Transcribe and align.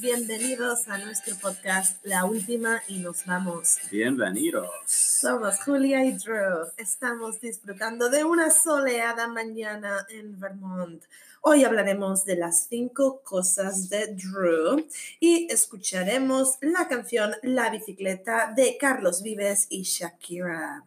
bienvenidos 0.00 0.88
a 0.88 0.96
nuestro 0.96 1.36
podcast 1.36 2.02
La 2.06 2.24
Última 2.24 2.82
y 2.88 3.00
nos 3.00 3.26
vamos. 3.26 3.76
Bienvenidos. 3.90 4.70
Somos 4.86 5.62
Julia 5.62 6.02
y 6.04 6.12
Drew. 6.12 6.68
Estamos 6.78 7.38
disfrutando 7.38 8.08
de 8.08 8.24
una 8.24 8.50
soleada 8.50 9.28
mañana 9.28 10.06
en 10.08 10.40
Vermont. 10.40 11.02
Hoy 11.42 11.64
hablaremos 11.64 12.24
de 12.24 12.36
las 12.36 12.66
cinco 12.68 13.20
cosas 13.22 13.90
de 13.90 14.14
Drew 14.14 14.86
y 15.18 15.52
escucharemos 15.52 16.56
la 16.62 16.88
canción 16.88 17.32
La 17.42 17.68
bicicleta 17.68 18.54
de 18.56 18.78
Carlos 18.78 19.22
Vives 19.22 19.66
y 19.68 19.82
Shakira. 19.82 20.82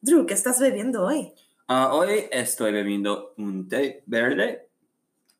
Drew, 0.00 0.26
¿qué 0.26 0.34
estás 0.34 0.58
bebiendo 0.58 1.04
hoy? 1.04 1.32
Ah, 1.68 1.94
hoy 1.94 2.24
estoy 2.32 2.72
bebiendo 2.72 3.34
un 3.36 3.68
té 3.68 4.02
verde. 4.06 4.66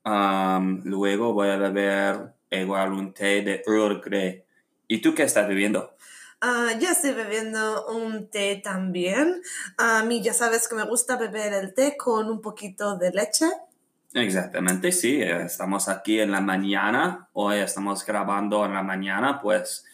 Luego 0.04 1.32
voy 1.32 1.48
a 1.48 1.56
beber 1.56 2.37
igual 2.50 2.92
un 2.92 3.12
té 3.12 3.42
de 3.42 3.62
Earl 3.66 4.00
Grey. 4.00 4.44
¿Y 4.86 5.00
tú 5.00 5.14
qué 5.14 5.24
estás 5.24 5.46
bebiendo? 5.48 5.94
Ah, 6.40 6.70
yo 6.80 6.88
estoy 6.90 7.12
bebiendo 7.12 7.86
un 7.88 8.30
té 8.30 8.60
también. 8.62 9.42
A 9.76 10.02
mí 10.04 10.22
ya 10.22 10.32
sabes 10.32 10.68
que 10.68 10.76
me 10.76 10.84
gusta 10.84 11.16
beber 11.16 11.52
el 11.52 11.74
té 11.74 11.96
con 11.96 12.30
un 12.30 12.40
poquito 12.40 12.96
de 12.96 13.10
leche. 13.10 13.46
Exactamente, 14.14 14.92
sí. 14.92 15.20
eh, 15.20 15.42
Estamos 15.42 15.88
aquí 15.88 16.20
en 16.20 16.30
la 16.30 16.40
mañana. 16.40 17.28
Hoy 17.32 17.58
estamos 17.58 18.06
grabando 18.06 18.64
en 18.64 18.72
la 18.74 18.82
mañana, 18.82 19.40
pues 19.40 19.84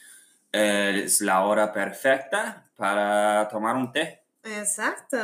eh, 0.53 1.03
es 1.05 1.21
la 1.21 1.41
hora 1.45 1.73
perfecta 1.73 2.65
para 2.77 3.49
tomar 3.49 3.75
un 3.77 3.91
té. 3.91 4.23
Exacto. 4.45 5.17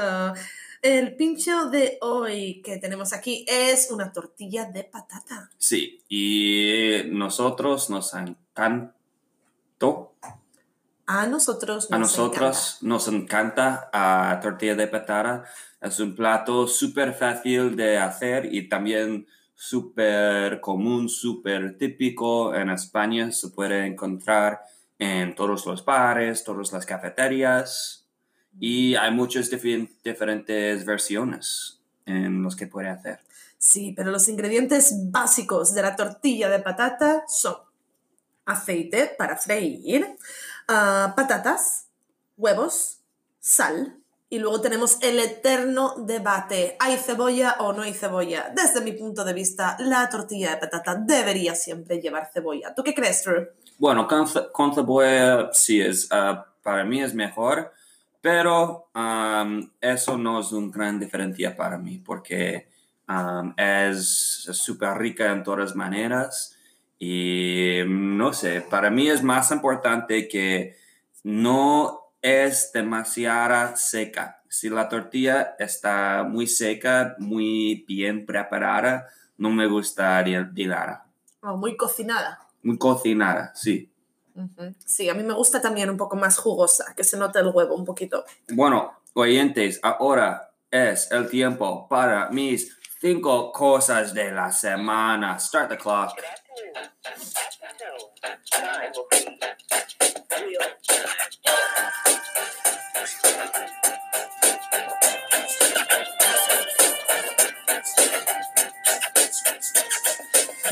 El 0.83 1.15
pincho 1.15 1.69
de 1.69 1.99
hoy 2.01 2.63
que 2.63 2.79
tenemos 2.79 3.13
aquí 3.13 3.45
es 3.47 3.91
una 3.91 4.13
tortilla 4.13 4.65
de 4.65 4.85
patata. 4.85 5.51
Sí, 5.59 6.03
y 6.09 7.03
nosotros 7.11 7.91
nos 7.91 8.15
encantó 8.15 10.15
A 11.07 11.27
nosotros 11.27 11.91
nos 11.91 11.93
A 11.93 11.99
nosotros 11.99 12.79
nos 12.81 13.09
encanta 13.09 13.91
ah, 13.93 14.41
tortilla 14.43 14.75
de 14.75 14.87
patata. 14.87 15.45
Es 15.83 16.01
un 16.01 16.17
plato 16.17 16.67
súper 16.67 17.13
fácil 17.13 17.77
de 17.77 17.99
hacer 17.99 18.49
y 18.51 18.67
también 18.67 19.27
súper 19.55 20.63
común, 20.63 21.11
súper 21.11 21.77
típico 21.77 22.55
en 22.55 22.71
España. 22.71 23.31
Se 23.33 23.51
puede 23.51 23.85
encontrar 23.85 24.63
en 24.99 25.35
todos 25.35 25.67
los 25.67 25.85
bares, 25.85 26.43
todas 26.43 26.73
las 26.73 26.87
cafeterías 26.87 28.00
y 28.59 28.95
hay 28.95 29.11
muchas 29.11 29.51
diferentes 29.51 30.85
versiones 30.85 31.81
en 32.07 32.43
los 32.43 32.57
que 32.57 32.67
puede 32.67 32.89
hacer. 32.89 33.21
Sí, 33.59 33.93
pero 33.95 34.11
los 34.11 34.29
ingredientes 34.29 34.95
básicos 35.11 35.75
de 35.75 35.83
la 35.83 35.95
tortilla 35.95 36.49
de 36.49 36.61
patata 36.61 37.25
son 37.29 37.57
aceite 38.47 39.15
para 39.19 39.37
freír, 39.37 40.17
ah, 40.69 41.13
patatas, 41.17 41.87
huevos, 42.37 43.01
sal. 43.39 43.97
Y 44.33 44.39
luego 44.39 44.61
tenemos 44.61 44.99
el 45.03 45.19
eterno 45.19 45.95
debate, 45.99 46.77
¿hay 46.79 46.97
cebolla 46.97 47.57
o 47.59 47.73
no 47.73 47.83
hay 47.83 47.93
cebolla? 47.93 48.53
Desde 48.55 48.81
mi 48.81 48.93
punto 48.93 49.25
de 49.25 49.33
vista, 49.33 49.77
la 49.81 50.09
tortilla 50.09 50.53
de 50.53 50.57
patata 50.57 50.95
debería 50.95 51.57
siempre 51.57 52.01
llevar 52.01 52.31
cebolla. 52.33 52.73
¿Tú 52.75 52.85
qué 52.85 52.95
crees, 52.95 53.25
Drew? 53.25 53.49
Bueno, 53.77 54.07
con, 54.07 54.27
con 54.53 54.73
cebolla 54.73 55.51
sí 55.53 55.81
es, 55.81 56.07
ah, 56.13 56.47
para 56.63 56.85
mí 56.85 57.03
es 57.03 57.13
mejor, 57.13 57.73
pero 58.21 58.91
am, 58.95 59.73
eso 59.81 60.19
no 60.19 60.41
es 60.41 60.53
una 60.53 60.73
gran 60.73 61.01
diferencia 61.01 61.57
para 61.57 61.79
mí 61.79 61.99
porque 61.99 62.69
am, 63.07 63.55
es 63.57 64.49
súper 64.53 64.99
rica 64.99 65.33
en 65.33 65.43
todas 65.43 65.75
maneras 65.75 66.57
y 66.99 67.79
no 67.87 68.33
sé, 68.33 68.61
para 68.61 68.91
mí 68.91 69.09
es 69.09 69.23
más 69.23 69.51
importante 69.51 70.29
que 70.29 70.77
no 71.25 72.13
es 72.21 72.73
demasiada 72.73 73.75
seca. 73.77 74.43
Si 74.49 74.69
la 74.69 74.89
tortilla 74.89 75.55
está 75.59 76.27
muy 76.29 76.47
seca, 76.47 77.17
muy 77.19 77.85
bien 77.87 78.27
preparada, 78.27 79.07
no 79.39 79.51
me 79.51 79.67
gusta 79.67 80.23
de 80.23 80.67
nada. 80.67 81.07
Oh, 81.43 81.57
muy 81.57 81.77
cocinada. 81.77 82.41
Muy 82.63 82.77
cocinada, 82.77 83.53
sí. 83.55 83.90
Sí, 84.85 85.09
a 85.09 85.15
mí 85.15 85.23
me 85.23 85.35
gusta 85.35 85.61
también 85.61 85.91
un 85.91 85.97
poco 85.97 86.17
más 86.17 86.39
jugosa, 86.39 86.95
que 86.97 87.05
se 87.05 87.17
note 87.17 87.39
el 87.39 87.49
huevo 87.49 87.75
un 87.75 87.85
poquito. 87.85 88.25
Bueno, 88.49 89.03
oyentes, 89.15 89.81
ahora 89.83 90.53
es 90.71 91.11
el 91.11 91.29
tiempo 91.29 91.89
para 91.89 92.31
mis 92.31 92.77
cinco 93.01 93.51
cosas 93.53 94.15
de 94.15 94.31
la 94.31 94.53
semana. 94.53 95.39
Start 95.39 95.71
the 95.71 95.79
clock. 95.79 96.13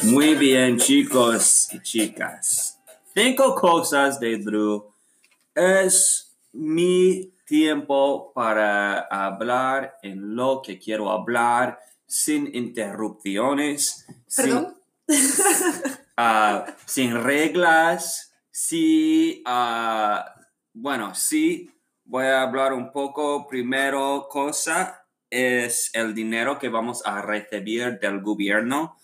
Muy 0.03 0.35
bien, 0.37 0.79
chicos 0.79 1.69
y 1.73 1.83
chicas. 1.83 2.78
Cinco 3.21 3.53
cosas 3.57 4.21
de 4.21 4.39
Drew. 4.39 4.95
Es 5.53 6.39
mi 6.53 7.35
tiempo 7.45 8.33
para 8.33 9.01
hablar 9.11 9.99
en 10.05 10.37
lo 10.37 10.63
que 10.63 10.79
quiero 10.79 11.11
hablar 11.11 11.81
sin 12.07 12.49
interrupciones, 12.55 14.07
sin, 14.29 14.45
¿Perdón? 14.45 14.75
ah, 16.17 16.65
sin 16.87 17.21
reglas. 17.21 18.33
Sí, 18.53 19.43
ah, 19.47 20.25
bueno, 20.73 21.13
sí, 21.17 21.69
voy 22.05 22.27
a 22.27 22.43
hablar 22.43 22.73
un 22.73 22.93
poco. 22.93 23.49
Primero 23.49 24.29
cosa 24.31 25.05
es 25.29 25.91
el 25.93 26.15
dinero 26.15 26.57
que 26.57 26.69
vamos 26.69 27.03
a 27.05 27.21
recibir 27.21 27.99
del 27.99 28.21
gobierno. 28.21 28.97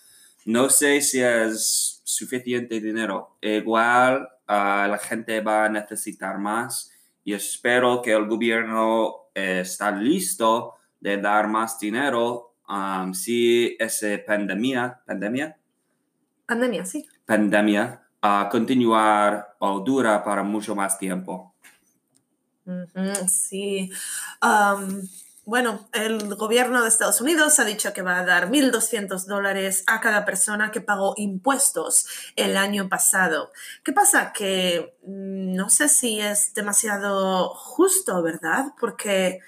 No 0.44 0.68
sé 0.68 1.00
si 1.00 1.20
es 1.20 2.00
suficiente 2.04 2.80
dinero. 2.80 3.36
Igual 3.40 4.28
ah, 4.46 4.86
la 4.90 4.98
gente 4.98 5.40
va 5.40 5.64
a 5.64 5.68
necesitar 5.68 6.38
más 6.38 6.90
y 7.24 7.32
espero 7.32 8.02
que 8.02 8.12
el 8.12 8.26
gobierno 8.26 9.30
eh, 9.34 9.60
está 9.62 9.90
listo 9.90 10.74
de 11.00 11.16
dar 11.16 11.48
más 11.48 11.78
dinero 11.78 12.56
um, 12.68 13.12
si 13.12 13.76
esa 13.78 14.08
pandemia, 14.26 15.00
pandemia, 15.06 15.56
Pandemia, 16.46 16.84
sí. 16.84 17.06
pandemia 17.24 18.02
a 18.20 18.48
continuar 18.50 19.56
o 19.58 19.80
dura 19.80 20.22
para 20.22 20.42
mucho 20.42 20.74
más 20.74 20.98
tiempo. 20.98 21.54
Sí. 23.28 23.90
Bueno, 25.46 25.88
el 25.92 26.34
gobierno 26.36 26.82
de 26.82 26.88
Estados 26.88 27.20
Unidos 27.20 27.58
ha 27.58 27.64
dicho 27.64 27.92
que 27.92 28.02
va 28.02 28.18
a 28.18 28.24
dar 28.24 28.50
1.200 28.50 29.26
dólares 29.26 29.84
a 29.86 30.00
cada 30.00 30.24
persona 30.24 30.70
que 30.70 30.80
pagó 30.80 31.14
impuestos 31.16 32.06
el 32.36 32.56
año 32.56 32.88
pasado. 32.88 33.52
¿Qué 33.82 33.92
pasa? 33.92 34.32
Que 34.32 34.94
mm, 35.06 35.54
no 35.54 35.68
sé 35.68 35.88
si 35.88 36.20
es 36.20 36.54
demasiado 36.54 37.50
justo, 37.50 38.22
¿verdad? 38.22 38.72
Porque 38.80 39.40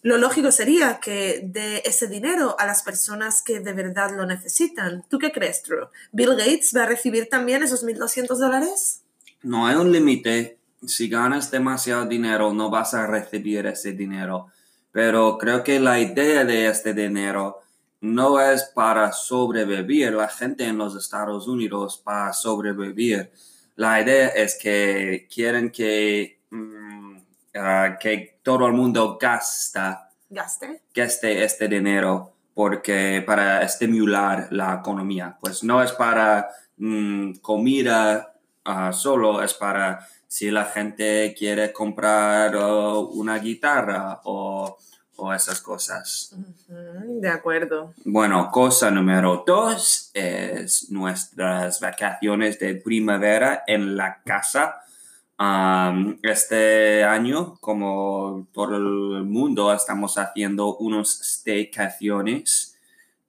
lo 0.00 0.16
lógico 0.16 0.50
sería 0.50 0.98
que 0.98 1.42
dé 1.44 1.82
ese 1.84 2.08
dinero 2.08 2.56
a 2.58 2.66
las 2.66 2.82
personas 2.82 3.42
que 3.42 3.60
de 3.60 3.72
verdad 3.72 4.10
lo 4.16 4.24
necesitan. 4.24 5.04
¿Tú 5.10 5.18
qué 5.18 5.30
crees, 5.30 5.62
Drew? 5.62 5.88
¿Bill 6.10 6.36
Gates 6.36 6.72
va 6.74 6.84
a 6.84 6.86
recibir 6.86 7.28
también 7.28 7.62
esos 7.62 7.84
1.200 7.84 8.36
dólares? 8.36 9.02
No 9.42 9.66
hay 9.66 9.76
un 9.76 9.92
límite. 9.92 10.58
Si 10.86 11.08
ganas 11.08 11.50
demasiado 11.50 12.06
dinero, 12.06 12.52
no 12.52 12.70
vas 12.70 12.94
a 12.94 13.06
recibir 13.06 13.66
ese 13.66 13.92
dinero. 13.92 14.48
Pero 14.92 15.38
creo 15.38 15.64
que 15.64 15.80
la 15.80 15.98
idea 15.98 16.44
de 16.44 16.68
este 16.68 16.94
dinero 16.94 17.62
no 18.02 18.40
es 18.40 18.64
para 18.74 19.12
sobrevivir. 19.12 20.12
La 20.12 20.28
gente 20.28 20.64
en 20.66 20.78
los 20.78 20.94
Estados 20.94 21.48
Unidos 21.48 22.00
para 22.04 22.32
sobrevivir. 22.32 23.32
La 23.76 24.00
idea 24.00 24.28
es 24.28 24.58
que 24.60 25.26
quieren 25.32 25.70
que, 25.70 26.40
mm, 26.50 27.16
ah, 27.56 27.96
que 27.98 28.38
todo 28.42 28.66
el 28.66 28.74
mundo 28.74 29.18
gasta 29.20 30.10
Gaste. 30.28 30.82
gaste 30.94 31.44
este 31.44 31.68
dinero 31.68 32.32
porque 32.54 33.22
para 33.26 33.62
estimular 33.62 34.48
la 34.50 34.74
economía. 34.74 35.38
Pues 35.40 35.64
no 35.64 35.82
es 35.82 35.92
para 35.92 36.48
mm, 36.76 37.34
comida 37.36 38.34
ah, 38.64 38.92
solo, 38.92 39.42
es 39.42 39.54
para 39.54 40.06
si 40.32 40.50
la 40.50 40.64
gente 40.64 41.34
quiere 41.36 41.74
comprar 41.74 42.56
oh, 42.56 43.00
una 43.08 43.38
guitarra 43.38 44.22
o, 44.24 44.78
o 45.16 45.32
esas 45.34 45.60
cosas. 45.60 46.34
De 46.66 47.28
acuerdo. 47.28 47.92
Bueno, 48.06 48.48
cosa 48.50 48.90
número 48.90 49.44
dos 49.46 50.10
es 50.14 50.90
nuestras 50.90 51.80
vacaciones 51.80 52.58
de 52.58 52.76
primavera 52.76 53.62
en 53.66 53.94
la 53.94 54.22
casa. 54.24 54.80
Um, 55.38 56.18
este 56.22 57.04
año, 57.04 57.58
como 57.60 58.48
todo 58.54 58.76
el 58.78 59.24
mundo, 59.24 59.70
estamos 59.70 60.16
haciendo 60.16 60.78
unos 60.78 61.10
staycaciones 61.10 62.78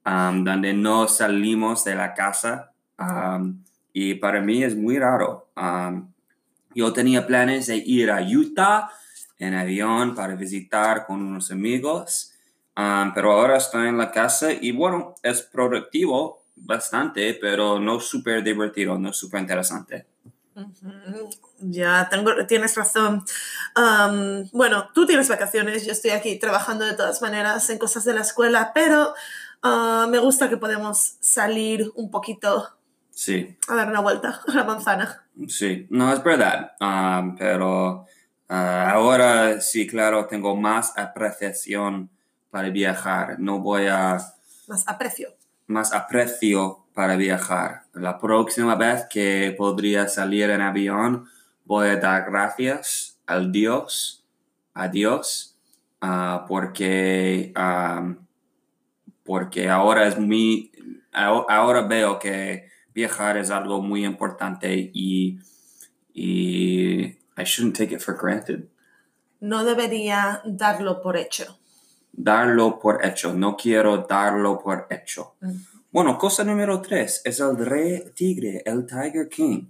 um, 0.06 0.46
donde 0.46 0.72
no 0.72 1.10
salimos 1.10 1.84
de 1.84 1.96
la 1.96 2.14
casa. 2.14 2.72
um, 2.98 3.62
y 3.92 4.16
para 4.16 4.40
mí 4.40 4.64
es 4.64 4.74
muy 4.74 4.98
raro. 4.98 5.50
Um, 5.58 6.13
yo 6.76 6.94
tenía 6.94 7.26
planes 7.26 7.68
de 7.68 7.78
ir 7.78 8.12
a 8.12 8.22
Utah 8.22 8.90
en 9.38 9.54
avión 9.54 10.16
para 10.16 10.36
visitar 10.36 11.06
con 11.06 11.22
unos 11.22 11.52
amigos, 11.52 12.34
um, 12.78 13.14
pero 13.14 13.34
ahora 13.34 13.58
estoy 13.58 13.88
en 13.88 13.98
la 13.98 14.12
casa 14.12 14.52
y 14.52 14.72
bueno, 14.72 15.16
es 15.22 15.42
productivo 15.42 16.44
bastante, 16.56 17.34
pero 17.36 17.80
no 17.80 18.00
súper 18.00 18.44
divertido, 18.44 18.98
no 18.98 19.12
súper 19.12 19.42
interesante. 19.42 20.06
Ya, 21.60 22.08
tengo, 22.10 22.32
tienes 22.48 22.76
razón. 22.76 23.24
Bueno, 24.52 24.90
tú 24.94 25.06
tienes 25.06 25.28
vacaciones, 25.28 25.86
yo 25.86 25.92
estoy 25.92 26.12
aquí 26.12 26.38
trabajando 26.38 26.86
de 26.86 26.94
todas 26.94 27.22
maneras 27.22 27.70
en 27.70 27.80
cosas 27.80 28.06
de 28.06 28.14
la 28.14 28.22
escuela, 28.22 28.72
pero 28.74 29.14
ah, 29.64 30.08
me 30.10 30.20
gusta 30.20 30.50
que 30.50 30.58
podemos 30.58 31.16
salir 31.20 31.92
un 31.96 32.12
poquito 32.12 32.70
Sí, 33.16 33.58
a 33.68 33.76
dar 33.76 33.90
una 33.90 34.02
vuelta 34.02 34.42
a 34.48 34.52
la 34.54 34.64
manzana. 34.64 35.24
sí, 35.48 35.86
no 35.90 36.12
es 36.12 36.24
verdad, 36.24 36.74
um, 36.82 37.36
pero 37.36 38.06
ah, 38.50 38.92
ahora 38.92 39.62
sí, 39.62 39.86
claro, 39.88 40.26
tengo 40.26 40.56
más 40.56 40.98
apreciación 40.98 42.10
para 42.50 42.70
viajar. 42.70 43.40
No 43.40 43.60
voy 43.60 43.88
a 43.88 44.18
Más 44.68 44.88
aprecio. 44.88 45.30
más 45.68 45.94
aprecio 45.94 46.86
para 46.94 47.16
viajar. 47.16 47.84
La 47.94 48.20
próxima 48.20 48.76
vez 48.76 49.06
que 49.10 49.54
podría 49.58 50.08
salir 50.08 50.50
en 50.50 50.62
avión, 50.62 51.28
voy 51.66 51.90
a 51.90 51.98
dar 51.98 52.26
gracias 52.30 53.20
al 53.28 53.52
Dios, 53.52 54.26
a 54.74 54.88
Dios, 54.88 55.56
ah, 56.02 56.46
porque, 56.48 57.54
um, 57.56 58.18
porque 59.24 59.70
ahora 59.70 60.08
es 60.08 60.18
ahora 61.14 61.46
ahora 61.50 61.82
veo 61.82 62.20
que 62.20 62.70
viajar 62.94 63.38
es 63.38 63.50
algo 63.50 63.82
muy 63.82 64.06
importante 64.06 64.92
y, 64.94 65.40
y 66.14 67.18
I 67.38 67.44
shouldn't 67.44 67.78
take 67.78 67.94
it 67.94 68.02
for 68.02 68.16
granted. 68.16 68.66
No 69.40 69.64
debería 69.64 70.42
darlo 70.46 71.02
por 71.02 71.18
hecho. 71.18 71.60
Darlo 72.12 72.80
por 72.80 73.06
hecho, 73.06 73.34
no 73.34 73.58
quiero 73.58 74.06
darlo 74.08 74.60
por 74.60 74.88
hecho. 74.90 75.36
Bueno, 75.92 76.18
cosa 76.18 76.44
número 76.44 76.82
tres 76.82 77.22
es 77.26 77.40
el 77.40 77.58
Rey 77.58 78.04
Tigre, 78.16 78.62
el 78.66 78.86
Tiger 78.86 79.28
King, 79.30 79.66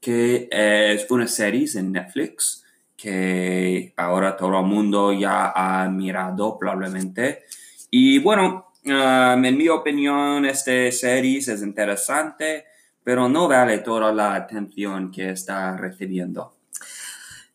que 0.00 0.48
es 0.50 1.10
una 1.10 1.26
serie 1.26 1.66
en 1.74 1.92
Netflix 1.92 2.64
que 2.96 3.94
ahora 3.96 4.36
todo 4.36 4.58
el 4.58 4.66
mundo 4.66 5.12
ya 5.12 5.52
ha 5.54 5.88
mirado 5.88 6.58
probablemente. 6.58 7.44
Y 7.90 8.18
bueno, 8.18 8.67
um, 8.90 9.44
en 9.44 9.56
mi 9.56 9.68
opinión, 9.68 10.44
esta 10.46 10.90
serie 10.92 11.38
es 11.38 11.62
interesante, 11.62 12.66
pero 13.04 13.28
no 13.28 13.48
vale 13.48 13.78
toda 13.78 14.12
la 14.12 14.34
atención 14.34 15.10
que 15.10 15.30
está 15.30 15.76
recibiendo. 15.76 16.54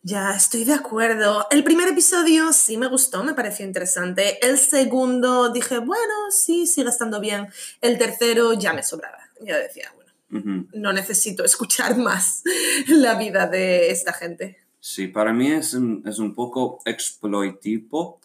Ya, 0.02 0.34
estoy 0.36 0.64
de 0.64 0.74
acuerdo. 0.74 1.46
El 1.50 1.64
primer 1.64 1.88
episodio 1.88 2.52
sí 2.52 2.76
me 2.76 2.88
gustó, 2.88 3.24
me 3.24 3.32
pareció 3.32 3.64
interesante. 3.64 4.38
El 4.46 4.58
segundo 4.58 5.50
dije, 5.50 5.78
bueno, 5.78 6.30
sí, 6.30 6.66
sigue 6.66 6.90
estando 6.90 7.20
bien. 7.20 7.48
El 7.80 7.96
tercero 7.96 8.52
ya 8.52 8.74
me 8.74 8.82
sobraba. 8.82 9.16
Yo 9.40 9.56
decía, 9.56 9.90
bueno, 9.94 10.12
Ujú. 10.30 10.68
no 10.74 10.92
necesito 10.92 11.42
escuchar 11.42 11.96
más 12.08 12.42
la 12.88 13.14
vida 13.14 13.46
de 13.46 13.90
esta 13.90 14.12
gente. 14.12 14.58
Sí, 14.78 15.06
para 15.06 15.32
mí 15.32 15.50
es 15.50 15.72
un, 15.72 16.02
es 16.06 16.18
un 16.18 16.34
poco 16.34 16.80
exploitivo. 16.84 18.20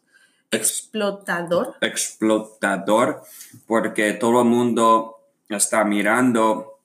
Ex- 0.51 0.80
Explotador. 0.86 1.75
explotador 1.81 3.22
porque 3.68 4.13
todo 4.13 4.42
el 4.42 4.48
mundo 4.48 5.18
está 5.48 5.84
mirando 5.84 6.80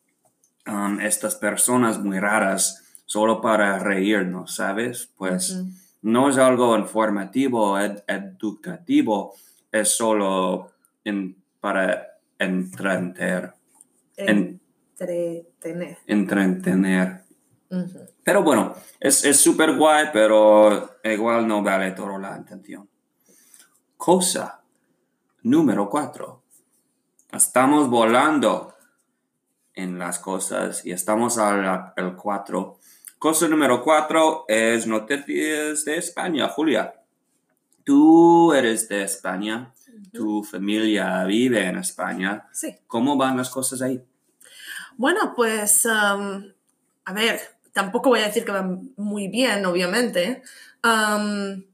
um, 0.67 1.01
estas 1.01 1.37
personas 1.37 1.99
muy 1.99 2.19
raras 2.21 2.83
solo 3.07 3.41
para 3.41 3.79
reírnos, 3.79 4.55
¿sabes? 4.55 5.11
Pues 5.17 5.59
no 6.03 6.29
es 6.29 6.37
algo 6.39 6.77
informativo, 6.77 7.79
ed- 7.79 8.03
educativo, 8.07 9.35
es 9.73 9.89
solo 9.97 10.71
en- 11.05 11.37
para 11.61 12.09
entretener, 12.39 13.53
En- 14.17 14.61
Entretener. 14.99 15.99
entretener. 16.07 17.21
Pero 18.23 18.43
bueno, 18.43 18.75
es 19.01 19.25
es 19.25 19.39
súper 19.41 19.77
guay, 19.77 20.07
pero 20.13 20.97
igual 21.03 21.49
no 21.49 21.63
vale 21.63 21.91
toda 21.93 22.19
la 22.19 22.35
atención. 22.35 22.89
Cosa 24.05 24.61
número 25.45 25.89
cuatro. 25.89 26.43
Estamos 27.33 27.89
volando 27.89 28.75
en 29.73 29.99
las 29.99 30.19
cosas 30.19 30.85
y 30.85 30.93
estamos 30.93 31.39
al 31.39 31.95
el 31.97 32.15
cuatro. 32.15 32.81
Cosa 33.19 33.49
número 33.49 33.83
cuatro 33.83 34.45
es 34.47 34.87
noticias 34.87 35.87
de 35.87 35.97
España, 35.97 36.51
Julia. 36.51 36.93
Tú 37.83 38.53
eres 38.53 38.91
de 38.91 39.05
España, 39.05 39.73
tu 40.13 40.45
familia 40.45 41.25
vive 41.25 41.67
en 41.67 41.79
España. 41.79 42.47
Sí. 42.53 42.77
¿Cómo 42.87 43.17
van 43.17 43.39
las 43.39 43.49
cosas 43.49 43.81
ahí? 43.81 44.05
Bueno, 44.99 45.33
pues, 45.35 45.87
am, 45.87 46.53
a 47.07 47.13
ver, 47.15 47.41
tampoco 47.73 48.11
voy 48.11 48.21
a 48.21 48.27
decir 48.27 48.45
que 48.45 48.53
van 48.53 48.93
muy 48.99 49.29
bien, 49.29 49.65
obviamente. 49.65 50.43
Am, 50.83 51.65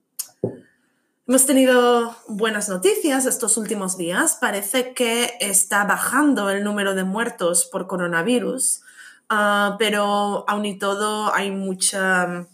hemos 1.31 1.47
tenido 1.47 2.17
buenas 2.27 2.69
noticias 2.69 3.25
estos 3.25 3.57
últimos 3.57 3.97
días. 3.97 4.37
Parece 4.41 4.95
que 4.95 5.35
está 5.39 5.85
bajando 5.85 6.51
el 6.51 6.65
número 6.65 6.97
de 6.97 7.05
muertos 7.05 7.69
por 7.71 7.87
coronavirus, 7.87 8.81
ah, 9.29 9.77
pero 9.79 10.45
aún 10.49 10.67
y 10.67 10.77
todo 10.77 11.33
hay 11.33 11.53
mucha... 11.53 12.49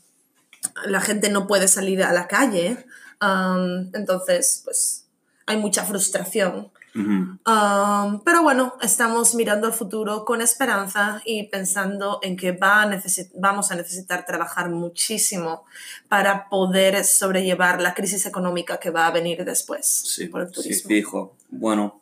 La 0.85 1.01
gente 1.01 1.31
no 1.31 1.47
puede 1.47 1.69
salir 1.69 2.03
a 2.03 2.13
la 2.13 2.29
calle, 2.29 2.85
am, 3.19 3.89
entonces, 3.95 4.61
pues, 4.63 5.07
hay 5.47 5.57
mucha 5.57 5.83
frustración. 5.87 6.71
Ujú. 6.97 7.39
Um, 7.47 8.21
pero 8.25 8.43
bueno, 8.43 8.75
estamos 8.81 9.35
mirando 9.35 9.67
al 9.67 9.75
futuro 9.75 10.25
con 10.25 10.41
esperanza 10.41 11.21
y 11.27 11.45
pensando 11.49 12.21
en 12.23 12.37
que 12.37 12.53
va 12.53 12.83
a 12.83 13.03
vamos 13.35 13.71
a 13.71 13.75
necesitar 13.75 14.25
trabajar 14.25 14.71
muchísimo 14.71 15.65
para 16.09 16.49
poder 16.49 17.05
sobrellevar 17.05 17.83
la 17.83 17.93
crisis 17.95 18.25
económica 18.25 18.79
que 18.79 18.91
va 18.91 19.07
a 19.07 19.11
venir 19.11 19.45
después 19.45 19.87
Sí, 19.87 20.27
por 20.27 20.43
el 20.43 20.49
sí, 20.49 20.55
turismo. 20.55 20.89
fijo. 20.89 21.37
Bueno, 21.51 22.01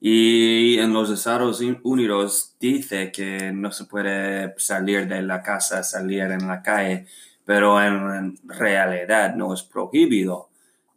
y 0.00 0.78
en 0.78 0.92
los 0.92 1.10
Estados 1.10 1.60
Unidos 1.84 2.54
dice 2.58 3.12
que 3.12 3.52
no 3.52 3.70
se 3.70 3.84
puede 3.84 4.52
salir 4.58 5.06
de 5.06 5.22
la 5.22 5.40
casa, 5.42 5.84
salir 5.84 6.22
en 6.22 6.48
la 6.48 6.60
calle, 6.60 7.06
pero 7.44 7.80
en 7.80 8.36
realidad 8.44 9.36
no 9.36 9.54
es 9.54 9.62
prohibido. 9.62 10.48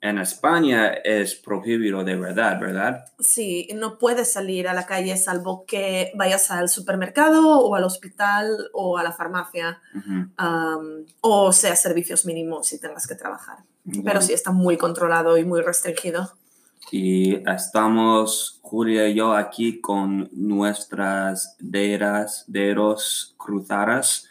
En 0.06 0.20
España 0.20 0.90
es 1.04 1.34
prohibido 1.34 2.04
de 2.04 2.16
verdad, 2.16 2.60
¿verdad? 2.60 3.06
Sí, 3.18 3.68
no 3.74 3.98
puedes 3.98 4.32
salir 4.32 4.68
a 4.68 4.76
la 4.76 4.86
calle 4.86 5.18
salvo 5.18 5.66
que 5.66 6.12
vayas 6.14 6.52
al 6.52 6.70
supermercado 6.70 7.58
o 7.58 7.74
al 7.74 7.86
hospital 7.86 8.70
o 8.72 9.00
a 9.00 9.04
la 9.04 9.14
farmacia 9.14 9.82
Ujú. 9.96 10.30
um, 10.40 11.06
o 11.22 11.52
sea 11.52 11.76
servicios 11.76 12.24
mínimos 12.24 12.68
si 12.68 12.80
tengas 12.80 13.08
que 13.08 13.16
trabajar. 13.16 13.58
Pero 13.84 14.04
Bueno, 14.04 14.22
sí 14.22 14.34
está 14.34 14.52
muy 14.52 14.78
controlado 14.78 15.40
y 15.40 15.44
muy 15.44 15.62
restringido. 15.62 16.38
Y 16.92 17.38
estamos, 17.50 18.60
Julia 18.62 19.08
y 19.08 19.16
yo, 19.16 19.34
aquí 19.34 19.82
con 19.82 20.30
nuestras 20.34 21.56
dedos, 21.58 22.44
dedos 22.46 23.34
cruzadas 23.40 24.30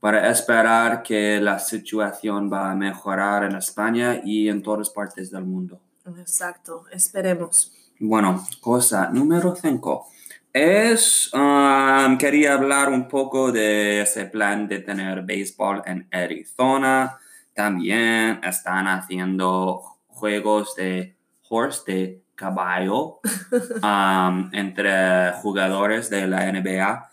para 0.00 0.30
esperar 0.30 1.02
que 1.02 1.40
la 1.40 1.58
situación 1.58 2.50
va 2.52 2.70
a 2.70 2.74
mejorar 2.74 3.44
en 3.44 3.56
España 3.56 4.20
y 4.24 4.48
en 4.48 4.62
todas 4.62 4.90
partes 4.90 5.30
del 5.30 5.44
mundo. 5.44 5.80
Exacto, 6.18 6.84
esperemos. 6.92 7.72
Bueno, 7.98 8.46
cosa 8.60 9.10
número 9.10 9.56
5. 9.56 10.06
Es, 10.52 11.30
um, 11.34 12.16
quería 12.16 12.54
hablar 12.54 12.88
un 12.88 13.06
poco 13.06 13.52
de 13.52 14.02
ese 14.02 14.24
plan 14.26 14.66
de 14.66 14.80
tener 14.80 15.22
béisbol 15.22 15.82
en 15.84 16.08
Arizona. 16.10 17.18
También 17.52 18.40
están 18.42 18.86
haciendo 18.86 19.98
juegos 20.06 20.74
de 20.76 21.16
horse, 21.48 21.82
de 21.86 22.22
caballo, 22.34 23.20
um, 23.82 24.48
entre 24.52 25.32
jugadores 25.42 26.08
de 26.08 26.26
la 26.26 26.50
NBA. 26.50 27.07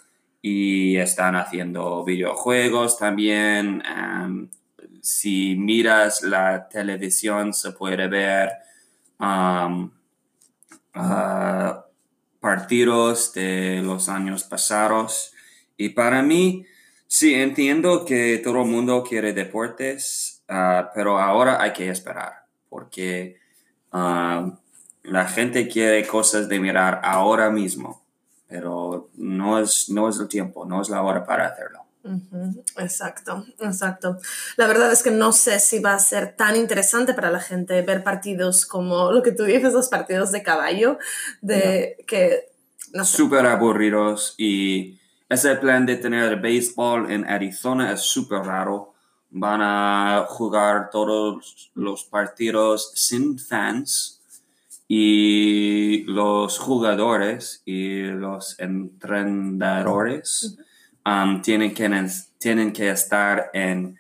Y 0.48 0.98
están 0.98 1.36
haciendo 1.36 2.04
videojuegos 2.04 3.00
también. 3.00 3.82
um, 3.90 4.48
si 5.02 5.56
miras 5.56 6.22
la 6.22 6.70
televisión 6.70 7.52
se 7.52 7.72
puede 7.72 8.08
ver 8.08 8.52
ah, 9.20 9.90
partidos 12.40 13.34
de 13.34 13.82
los 13.84 14.08
años 14.08 14.44
pasados. 14.44 15.32
Y 15.78 15.90
para 15.90 16.22
mí, 16.22 16.66
sí, 17.08 17.34
entiendo 17.34 18.06
que 18.06 18.40
todo 18.44 18.62
el 18.62 18.68
mundo 18.68 19.04
quiere 19.04 19.34
deportes, 19.34 20.44
ah, 20.48 20.92
pero 20.94 21.20
ahora 21.20 21.60
hay 21.60 21.74
que 21.74 21.90
esperar, 21.90 22.46
porque 22.70 23.38
ah, 23.92 24.60
la 25.02 25.28
gente 25.28 25.68
quiere 25.68 26.06
cosas 26.06 26.48
de 26.50 26.60
mirar 26.60 27.02
ahora 27.04 27.50
mismo, 27.50 28.05
pero 28.48 29.10
no 29.16 29.60
es, 29.60 29.90
no 29.90 30.10
es 30.10 30.20
el 30.20 30.28
tiempo, 30.28 30.66
no 30.66 30.82
es 30.82 30.90
la 30.90 31.02
hora 31.02 31.26
para 31.26 31.48
hacerlo. 31.48 31.86
Exacto, 32.78 33.46
exacto. 33.60 34.20
La 34.58 34.68
verdad 34.68 34.92
es 34.92 35.02
que 35.02 35.10
no 35.10 35.32
sé 35.32 35.60
si 35.60 35.80
va 35.80 35.96
a 35.96 36.00
ser 36.00 36.36
tan 36.36 36.56
interesante 36.56 37.16
para 37.16 37.32
la 37.32 37.40
gente 37.40 37.82
ver 37.82 38.04
partidos 38.04 38.66
como 38.66 39.12
lo 39.12 39.24
que 39.24 39.32
tú 39.32 39.44
dices, 39.44 39.74
los 39.74 39.90
partidos 39.90 40.32
de 40.32 40.44
caballo, 40.44 41.00
de 41.42 41.98
que, 42.08 42.52
no 42.94 43.04
sé, 43.06 43.18
Súper 43.18 43.48
aburridos 43.48 44.36
y 44.38 45.00
ese 45.30 45.56
plan 45.56 45.86
de 45.88 45.96
tener 45.96 46.32
el 46.32 46.40
béisbol 46.40 47.12
en 47.12 47.26
Arizona 47.26 47.92
es 47.92 48.02
súper 48.02 48.42
raro. 48.42 48.94
Van 49.32 49.62
a 49.62 50.26
jugar 50.30 50.92
todos 50.92 51.72
los 51.74 52.04
partidos 52.04 52.92
sin 52.94 53.40
fans 53.40 54.22
y 54.88 56.04
los 56.04 56.60
jugadores 56.60 57.64
y 57.66 58.04
los 58.04 58.60
entrenadores 58.60 60.58
um, 61.06 61.42
tienen, 61.42 61.74
que, 61.74 61.90
tienen 62.38 62.72
que 62.72 62.92
estar 62.92 63.50
en 63.54 63.98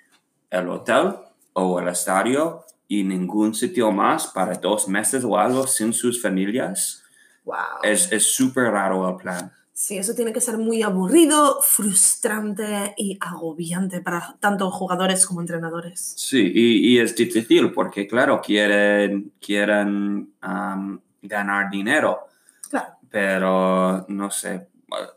el 0.50 0.70
hotel 0.70 1.16
o 1.54 1.80
el 1.80 1.88
estadio 1.88 2.66
y 2.88 3.04
ningún 3.04 3.56
sitio 3.56 3.92
más 3.92 4.28
para 4.28 4.54
dos 4.54 4.88
meses 4.88 5.24
o 5.24 5.38
algo 5.38 5.66
sin 5.66 5.92
sus 5.92 6.22
familias. 6.22 7.04
wow. 7.44 7.56
Es 7.82 8.12
es 8.12 8.36
súper 8.36 8.66
raro 8.66 9.10
el 9.10 9.16
plan. 9.16 9.52
Sí, 9.78 9.98
eso 9.98 10.16
tiene 10.16 10.32
que 10.32 10.40
ser 10.40 10.58
muy 10.58 10.82
aburrido, 10.84 11.60
frustrante 11.62 12.94
y 12.96 13.18
agobiante 13.20 14.00
para 14.00 14.38
tanto 14.40 14.72
jugadores 14.72 15.26
como 15.28 15.42
entrenadores. 15.42 16.14
Sí, 16.16 16.50
y, 16.56 16.94
y 16.94 17.00
es 17.00 17.14
difícil 17.14 17.74
porque, 17.74 18.08
claro, 18.08 18.40
quieren, 18.42 19.34
quieren 19.42 20.34
um, 20.42 20.98
ganar 21.22 21.70
dinero, 21.70 22.22
Claro. 22.70 22.94
pero 23.10 24.06
no 24.08 24.32
sé. 24.32 24.54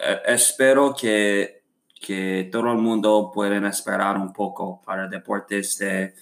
Eh, 0.01 0.19
Espero 0.27 0.93
que, 0.93 1.63
que 2.05 2.49
todo 2.51 2.73
el 2.73 2.79
mundo 2.79 3.31
pueda 3.33 3.65
esperar 3.69 4.17
un 4.17 4.33
poco 4.33 4.83
para 4.85 5.07
deportes 5.07 5.79
de, 5.79 6.15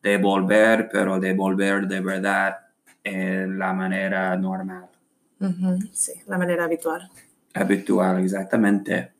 de 0.00 0.16
volver, 0.18 0.88
pero 0.92 1.18
de 1.18 1.34
volver 1.34 1.88
de 1.88 2.00
verdad 2.00 2.56
en 3.02 3.58
la 3.58 3.72
manera 3.72 4.36
normal. 4.36 4.86
Sí, 5.92 6.12
la 6.28 6.38
manera 6.38 6.64
habitual. 6.66 7.10
Habitual, 7.54 8.22
exactamente. 8.22 9.12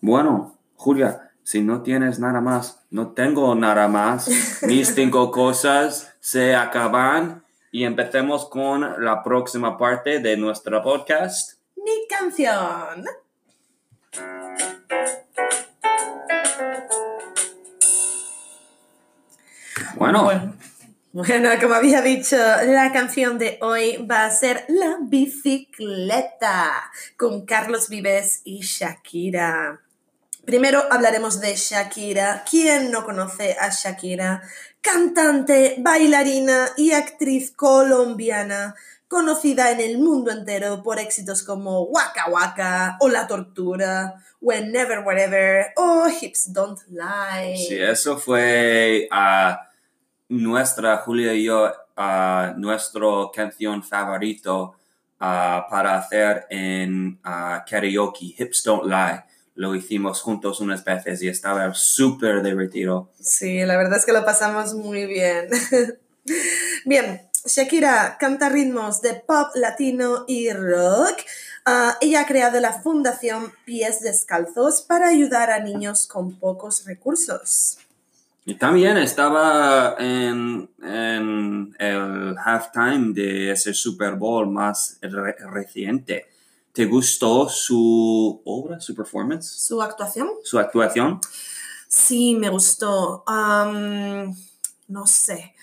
Bueno, 0.00 0.58
Julia, 0.74 1.32
si 1.42 1.60
no 1.60 1.82
tienes 1.82 2.18
nada 2.18 2.40
más, 2.40 2.84
no 2.90 3.12
tengo 3.12 3.54
nada 3.54 3.88
más. 3.88 4.28
Mis 4.62 4.94
cinco 4.94 5.30
cosas 5.30 6.14
se 6.20 6.54
acaban 6.54 7.44
y 7.70 7.84
empecemos 7.84 8.48
con 8.48 9.04
la 9.04 9.22
próxima 9.22 9.76
parte 9.76 10.20
de 10.20 10.36
nuestro 10.36 10.82
podcast. 10.82 11.58
Mi 11.76 12.06
canción. 12.08 13.04
Bueno, 19.96 20.24
Bueno, 20.24 20.57
bueno, 21.18 21.50
como 21.60 21.74
había 21.74 22.00
dicho, 22.00 22.36
la 22.36 22.92
canción 22.92 23.38
de 23.38 23.58
hoy 23.60 24.06
va 24.08 24.24
a 24.24 24.30
ser 24.30 24.64
La 24.68 24.98
bicicleta 25.00 26.92
con 27.16 27.44
Carlos 27.44 27.88
Vives 27.88 28.42
y 28.44 28.60
Shakira. 28.60 29.80
Primero 30.44 30.80
hablaremos 30.92 31.40
de 31.40 31.56
Shakira. 31.56 32.44
¿Quién 32.48 32.92
no 32.92 33.04
conoce 33.04 33.56
a 33.58 33.68
Shakira? 33.70 34.42
Cantante, 34.80 35.74
bailarina 35.78 36.68
y 36.76 36.92
actriz 36.92 37.50
colombiana, 37.50 38.76
conocida 39.08 39.72
en 39.72 39.80
el 39.80 39.98
mundo 39.98 40.30
entero 40.30 40.84
por 40.84 41.00
éxitos 41.00 41.42
como 41.42 41.82
Waka 41.82 42.30
Waka 42.30 42.96
o 43.00 43.08
La 43.08 43.26
Tortura, 43.26 44.22
Whenever, 44.40 45.00
Wherever 45.00 45.72
o 45.74 46.06
Hips 46.08 46.52
Don't 46.52 46.78
Lie. 46.88 47.56
sí, 47.56 47.76
eso 47.76 48.18
fue 48.18 49.08
nuestra, 50.28 50.98
Julia 50.98 51.34
y 51.34 51.44
yo, 51.44 51.72
ah, 51.96 52.54
nuestro 52.56 53.30
canción 53.34 53.82
favorito 53.82 54.74
ah, 55.20 55.66
para 55.70 55.98
hacer 55.98 56.46
en 56.50 57.20
karaoke, 57.22 58.34
Hips 58.38 58.62
Don't 58.64 58.86
Lie. 58.86 59.24
Lo 59.54 59.74
hicimos 59.74 60.20
juntos 60.20 60.60
unas 60.60 60.84
veces 60.84 61.20
y 61.22 61.28
estaba 61.28 61.74
súper 61.74 62.42
divertido. 62.42 63.10
Sí, 63.20 63.64
la 63.64 63.76
verdad 63.76 63.98
es 63.98 64.06
que 64.06 64.12
lo 64.12 64.24
pasamos 64.24 64.74
muy 64.74 65.06
bien. 65.06 65.48
bien, 66.84 67.28
Shakira 67.44 68.18
canta 68.20 68.48
ritmos 68.48 69.02
de 69.02 69.14
pop 69.14 69.48
latino 69.54 70.24
y 70.28 70.52
rock. 70.52 71.16
Ah, 71.64 71.96
ella 72.00 72.20
ha 72.20 72.26
creado 72.26 72.60
la 72.60 72.80
fundación 72.82 73.52
Pies 73.64 74.00
Descalzos 74.00 74.82
para 74.82 75.08
ayudar 75.08 75.50
a 75.50 75.58
niños 75.58 76.06
con 76.06 76.38
pocos 76.38 76.84
recursos. 76.84 77.78
Y 78.48 78.54
también 78.54 78.96
estaba 78.96 79.94
en, 79.98 80.70
en 80.82 81.76
el 81.78 82.34
halftime 82.42 83.12
de 83.12 83.50
ese 83.52 83.74
Super 83.74 84.14
Bowl 84.14 84.48
más 84.50 84.96
re- 85.02 85.36
reciente. 85.52 86.26
¿Te 86.72 86.86
gustó 86.86 87.46
su 87.50 88.40
obra, 88.46 88.80
su 88.80 88.94
performance, 88.94 89.44
¿Su 89.46 89.82
actuación? 89.82 90.30
su 90.42 90.58
actuación? 90.58 91.20
Sí, 91.88 92.36
me 92.36 92.48
gustó. 92.48 93.22
Am, 93.26 94.34
no 94.86 95.06
sé. 95.06 95.54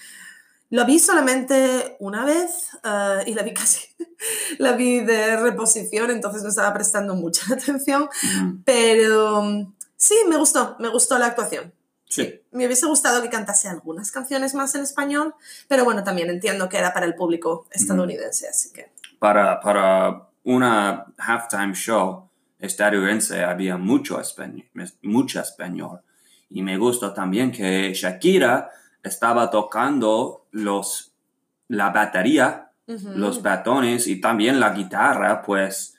Lo 0.69 0.85
vi 0.85 0.99
solamente 0.99 1.95
una 1.99 2.23
vez 2.23 2.69
ah, 2.83 3.21
y 3.25 3.33
la 3.33 3.41
vi 3.41 3.53
casi, 3.55 3.79
la 4.59 4.73
vi 4.73 4.99
de 4.99 5.37
reposición, 5.37 6.11
entonces 6.11 6.43
no 6.43 6.49
estaba 6.49 6.71
prestando 6.73 7.15
mucha 7.15 7.41
atención, 7.55 8.09
Mm, 8.41 8.57
pero 8.63 9.41
mm, 9.41 9.73
sí, 9.97 10.13
me 10.29 10.37
gustó, 10.37 10.75
me 10.79 10.89
gustó 10.89 11.17
la 11.17 11.27
actuación. 11.27 11.73
Sí. 12.15 12.41
Me 12.51 12.65
hubiese 12.65 12.85
gustado 12.85 13.21
que 13.21 13.29
cantase 13.29 13.67
algunas 13.67 14.09
canciones 14.09 14.55
más 14.55 14.73
en 14.75 14.83
español, 14.83 15.35
pero 15.67 15.83
bueno, 15.83 16.01
también 16.01 16.29
entiendo 16.29 16.69
que 16.69 16.77
era 16.77 16.93
para 16.93 17.05
el 17.05 17.13
público 17.13 17.67
estadounidense, 17.71 18.47
así 18.47 18.71
que 18.71 18.91
Para, 19.19 19.59
para 19.59 20.29
una 20.45 21.07
halftime 21.17 21.73
show 21.73 22.29
estadounidense 22.57 23.43
había 23.43 23.75
mucho 23.75 24.21
español, 24.21 24.65
mucho 25.01 25.41
español. 25.41 25.99
Y 26.49 26.61
me 26.61 26.77
gustó 26.77 27.13
también 27.13 27.51
que 27.51 27.93
Shakira 27.93 28.69
estaba 29.03 29.49
tocando 29.49 30.47
los, 30.51 31.11
la 31.67 31.89
batería 31.89 32.65
los 32.87 33.41
batones 33.41 34.07
y 34.07 34.21
también 34.21 34.59
la 34.59 34.69
guitarra, 34.69 35.41
pues 35.41 35.94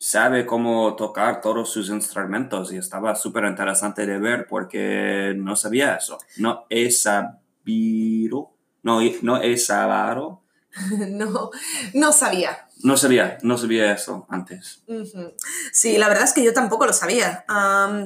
sabe 0.00 0.46
cómo 0.46 0.96
tocar 0.96 1.42
todos 1.42 1.70
sus 1.70 1.90
instrumentos 1.90 2.72
y 2.72 2.78
estaba 2.78 3.14
súper 3.14 3.44
interesante 3.44 4.06
de 4.06 4.18
ver 4.18 4.46
porque 4.48 5.34
no 5.36 5.54
sabía 5.56 5.96
eso. 5.96 6.16
No 6.38 6.64
he 6.70 6.90
sabido, 6.90 8.50
no, 8.82 9.00
no 9.20 9.42
he 9.42 9.56
sabido, 9.58 10.42
no, 11.08 11.50
no 11.92 12.12
sabía. 12.12 12.66
no 12.82 12.96
sabía, 12.96 13.36
no 13.42 13.58
sabía 13.58 13.92
eso 13.92 14.26
antes. 14.30 14.82
Sí, 15.72 15.98
la 15.98 16.08
verdad 16.08 16.24
es 16.24 16.32
que 16.32 16.44
yo 16.44 16.54
tampoco 16.54 16.86
lo 16.86 16.94
sabía. 16.94 17.44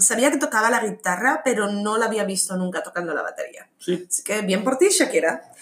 Sabía 0.00 0.32
que 0.32 0.38
tocaba 0.38 0.70
la 0.70 0.84
guitarra, 0.84 1.42
pero 1.44 1.70
no 1.70 1.96
la 1.96 2.06
había 2.06 2.24
visto 2.24 2.56
nunca 2.56 2.82
tocando 2.82 3.14
la 3.14 3.22
batería. 3.22 3.68
Sí, 3.78 4.04
Así 4.08 4.24
que 4.24 4.42
bien 4.42 4.64
por 4.64 4.78
ti, 4.78 4.88
Shakira. 4.88 5.52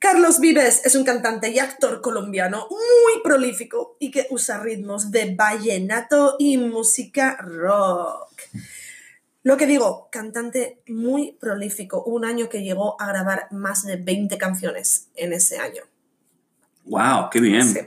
Carlos 0.00 0.40
Vives 0.40 0.80
es 0.86 0.94
un 0.94 1.04
cantante 1.04 1.50
y 1.50 1.58
actor 1.58 2.00
colombiano 2.00 2.66
muy 2.70 3.22
prolífico 3.22 3.98
y 3.98 4.10
que 4.10 4.26
usa 4.30 4.58
ritmos 4.58 5.10
de 5.10 5.34
vallenato 5.34 6.36
y 6.38 6.56
música 6.56 7.36
rock. 7.36 8.32
Lo 9.42 9.58
que 9.58 9.66
digo, 9.66 10.08
cantante 10.10 10.80
muy 10.88 11.32
prolífico. 11.38 12.02
Un 12.04 12.24
año 12.24 12.48
que 12.48 12.62
llegó 12.62 12.98
a 12.98 13.08
grabar 13.08 13.48
más 13.50 13.84
de 13.84 13.96
20 13.96 14.38
canciones 14.38 15.08
en 15.16 15.34
ese 15.34 15.58
año. 15.58 15.82
wow, 16.86 17.28
qué 17.30 17.40
bien. 17.40 17.68
Sí. 17.68 17.80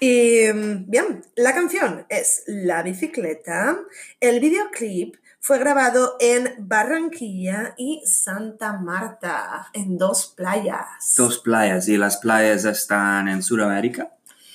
Y 0.00 0.52
mm, 0.52 0.90
bien, 0.90 1.24
la 1.36 1.54
canción 1.54 2.06
es 2.08 2.42
La 2.48 2.82
bicicleta. 2.82 3.78
El 4.18 4.40
videoclip 4.40 5.14
fue 5.46 5.58
grabado 5.58 6.16
en 6.20 6.54
Barranquilla 6.56 7.74
y 7.76 8.02
Santa 8.06 8.78
Marta, 8.78 9.66
en 9.74 9.98
dos 9.98 10.32
playas. 10.34 10.86
Dos 11.18 11.38
playas 11.40 11.86
y 11.86 11.98
las 11.98 12.16
playas 12.16 12.64
están 12.64 13.28
en 13.28 13.42
Sudamérica, 13.42 14.10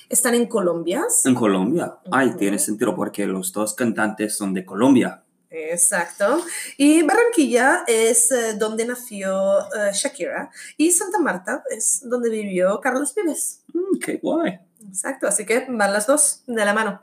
Están 0.08 0.34
en 0.34 0.46
Colombia. 0.48 1.04
en 1.24 1.34
Colombia. 1.36 1.94
Ay, 2.10 2.30
Ujú. 2.30 2.38
tiene 2.38 2.58
sentido 2.58 2.96
porque 2.96 3.24
los 3.24 3.52
dos 3.52 3.74
cantantes 3.74 4.36
son 4.36 4.52
de 4.52 4.64
Colombia. 4.64 5.22
Exacto. 5.48 6.42
Y 6.76 7.02
Barranquilla 7.04 7.84
es 7.86 8.32
eh, 8.32 8.54
donde 8.58 8.84
nació 8.84 9.60
eh, 9.60 9.92
Shakira 9.92 10.50
y 10.76 10.90
Santa 10.90 11.20
Marta 11.20 11.62
es 11.70 12.00
donde 12.04 12.30
vivió 12.30 12.80
Carlos 12.80 13.14
Vives. 13.14 13.62
Mm, 13.72 13.98
qué 14.04 14.16
guay. 14.20 14.58
Exacto, 14.88 15.28
así 15.28 15.46
que 15.46 15.66
van 15.68 15.92
las 15.92 16.08
dos 16.08 16.42
de 16.48 16.64
la 16.64 16.74
mano. 16.74 17.00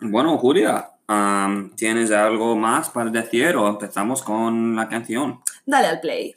Bueno, 0.00 0.36
Julia, 0.38 0.90
am, 1.12 1.70
¿tienes 1.76 2.10
algo 2.10 2.56
más 2.56 2.90
para 2.90 3.10
decir 3.10 3.56
o 3.56 3.68
empezamos 3.68 4.22
con 4.22 4.76
la 4.76 4.88
canción? 4.88 5.40
Dale 5.66 5.88
al 5.88 6.00
play. 6.00 6.34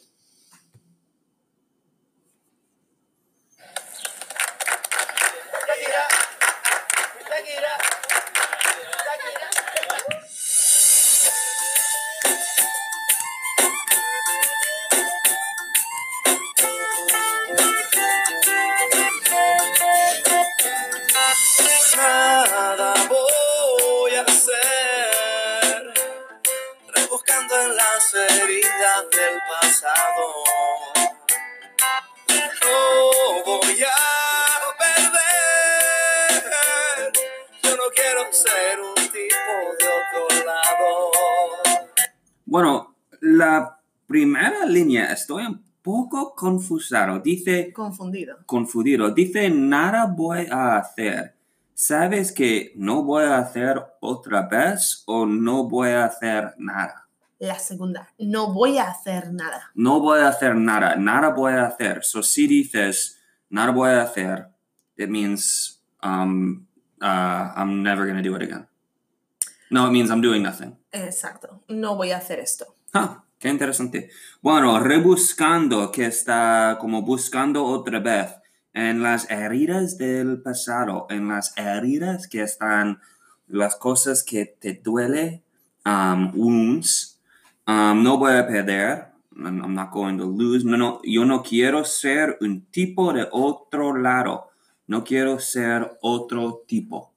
Línea 44.75 45.11
estoy 45.11 45.45
un 45.45 45.63
poco 45.81 46.35
confusado. 46.35 47.19
Dice 47.19 47.71
Confundido. 47.73 48.37
confundido. 48.45 49.11
Dice 49.11 49.49
nada 49.49 50.05
voy 50.05 50.47
a 50.51 50.77
hacer. 50.77 51.33
¿Sabes 51.73 52.31
que 52.31 52.71
no 52.75 53.03
voy 53.03 53.23
a 53.25 53.37
hacer 53.37 53.81
otra 53.99 54.43
vez 54.47 55.03
o 55.07 55.25
no 55.25 55.67
voy 55.67 55.89
a 55.89 56.05
hacer 56.05 56.53
nada? 56.57 57.07
La 57.39 57.59
segunda. 57.59 58.09
No 58.17 58.53
voy 58.53 58.77
a 58.77 58.89
hacer 58.89 59.31
nada. 59.33 59.71
No 59.75 59.99
voy 59.99 60.19
a 60.19 60.29
hacer 60.29 60.55
nada. 60.55 60.95
Nada 60.95 61.29
voy 61.29 61.53
a 61.53 61.65
hacer. 61.67 62.03
So 62.03 62.23
si 62.23 62.47
dices 62.47 63.19
nada 63.49 63.71
voy 63.71 63.89
a 63.91 64.03
hacer, 64.03 64.47
it 64.97 65.09
means 65.09 65.81
um, 66.01 66.65
uh, 67.01 67.51
I'm 67.55 67.83
never 67.83 68.05
going 68.05 68.15
to 68.17 68.23
do 68.23 68.35
it 68.35 68.41
again. 68.41 68.67
No, 69.69 69.85
it 69.87 69.91
means 69.91 70.09
I'm 70.09 70.21
doing 70.21 70.43
nothing. 70.43 70.77
Exacto. 70.93 71.59
No 71.67 71.95
voy 71.97 72.11
a 72.11 72.17
hacer 72.17 72.39
esto. 72.39 72.75
Ah, 72.93 73.24
qué 73.39 73.49
interesante. 73.49 74.09
Bueno, 74.41 74.79
rebuscando, 74.79 75.91
que 75.91 76.05
está 76.05 76.77
como 76.79 77.01
buscando 77.01 77.65
otra 77.65 77.99
vez 77.99 78.35
en 78.73 79.01
las 79.01 79.29
heridas 79.31 79.97
del 79.97 80.41
pasado, 80.41 81.07
en 81.09 81.27
las 81.27 81.57
heridas 81.57 82.27
que 82.27 82.41
están 82.43 82.99
las 83.47 83.75
cosas 83.75 84.23
que 84.23 84.45
te 84.45 84.73
duele, 84.73 85.43
um, 85.85 86.31
wounds. 86.35 87.19
Um, 87.67 88.03
no 88.03 88.17
voy 88.17 88.33
a 88.33 88.47
perder. 88.47 89.15
I'm 89.37 89.61
I'm 89.61 89.73
not 89.73 89.91
going 89.91 90.17
to 90.17 90.25
lose. 90.25 90.65
No, 90.65 90.77
no, 90.77 91.01
yo 91.03 91.25
no 91.25 91.43
quiero 91.43 91.83
ser 91.83 92.37
un 92.41 92.65
tipo 92.71 93.11
de 93.11 93.27
otro 93.31 93.97
lado. 93.97 94.51
No 94.87 95.03
quiero 95.03 95.39
ser 95.39 95.97
otro 96.01 96.63
tipo 96.67 97.11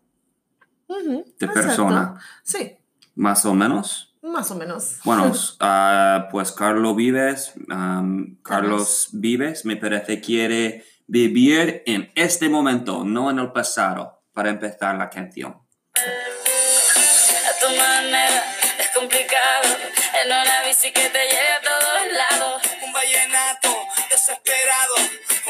de 0.89 1.19
exacto. 1.21 1.53
persona. 1.53 2.21
Sí, 2.43 2.77
Más 3.15 3.45
o 3.45 3.55
menos. 3.55 4.08
Más 4.23 4.51
o 4.51 4.55
menos. 4.55 4.99
Bueno, 5.05 5.33
ah, 5.61 6.29
pues 6.31 6.53
Carlos 6.53 6.97
Vives, 6.97 7.53
am, 7.71 8.39
Carlos 8.43 9.09
Vives, 9.13 9.65
me 9.65 9.77
parece 9.77 10.21
quiere 10.21 10.85
vivir 11.07 11.83
en 11.87 12.13
este 12.15 12.49
momento, 12.49 13.05
no 13.05 13.31
en 13.31 13.39
el 13.39 13.53
pasado, 13.53 14.23
para 14.33 14.51
empezar 14.51 14.97
la 14.97 15.09
canción. 15.11 15.57
A 15.95 17.61
tu 17.61 17.77
manera 17.77 18.45
es 18.79 18.89
complicado. 18.95 19.77
En 20.21 20.27
una 20.27 20.63
bici 20.67 20.93
que 20.93 21.09
te 21.11 21.19
lleve 21.19 21.49
a 21.49 21.61
todos 21.63 22.13
lados. 22.13 22.63
Un 22.85 22.93
vallenato 22.93 23.69
desesperado, 24.11 24.95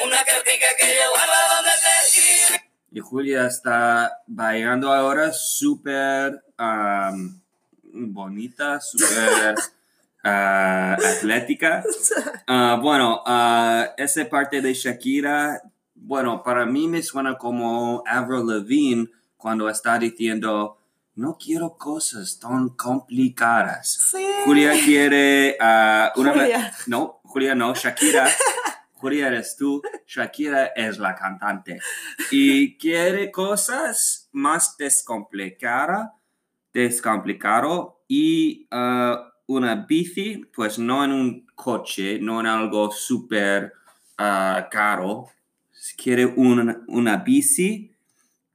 una 0.05 0.19
cartica 0.19 0.66
que 0.79 0.87
yo 0.88 1.11
guardo 1.11 1.55
donde 1.57 1.71
te 1.71 2.07
escribí. 2.07 2.69
Y 2.90 3.01
Julia 3.01 3.47
está 3.47 4.23
bailando 4.27 4.93
ahora 4.93 5.33
súper 5.33 6.43
am, 6.57 7.43
bonita, 8.07 8.81
súper 8.81 9.55
ah, 10.25 10.97
atlética. 11.17 11.83
Ah, 12.47 12.79
bueno, 12.81 13.23
ah, 13.27 13.95
esa 13.97 14.29
parte 14.29 14.61
de 14.61 14.75
Shakira, 14.75 15.63
bueno, 15.95 16.43
para 16.43 16.67
mí 16.67 16.89
me 16.89 17.03
suena 17.03 17.37
como 17.37 18.03
Avril 18.07 18.47
Lavigne 18.47 19.09
cuando 19.37 19.69
está 19.69 19.99
diciendo, 19.99 20.79
no 21.15 21.37
quiero 21.37 21.77
cosas 21.77 22.39
tan 22.39 22.71
complicadas. 22.71 23.91
Sí. 24.11 24.25
Julia 24.45 24.73
quiere 24.85 25.57
una... 25.61 26.33
Julia. 26.33 26.75
No, 26.87 27.21
Julia 27.25 27.55
no, 27.55 27.75
Shakira. 27.75 28.29
Julia 28.99 29.29
eres 29.29 29.57
tú, 29.57 29.81
Shakira 30.07 30.67
es 30.75 30.99
la 30.99 31.15
cantante. 31.15 31.81
Y 32.31 32.77
quiere 32.79 33.31
cosas 33.31 34.29
más 34.33 34.77
descomplicadas, 34.77 36.11
descomplicado 36.83 38.03
y 38.09 38.67
ah, 38.71 39.33
una 39.47 39.77
bici, 39.87 40.45
pues 40.55 40.79
no 40.79 41.05
en 41.05 41.12
un 41.12 41.47
coche, 41.55 42.19
no 42.21 42.41
en 42.41 42.47
algo 42.47 42.91
súper 42.91 43.73
ah, 44.19 44.69
caro. 44.71 45.27
Quiere 45.97 46.27
un- 46.27 46.85
una 46.88 47.17
bici, 47.19 47.91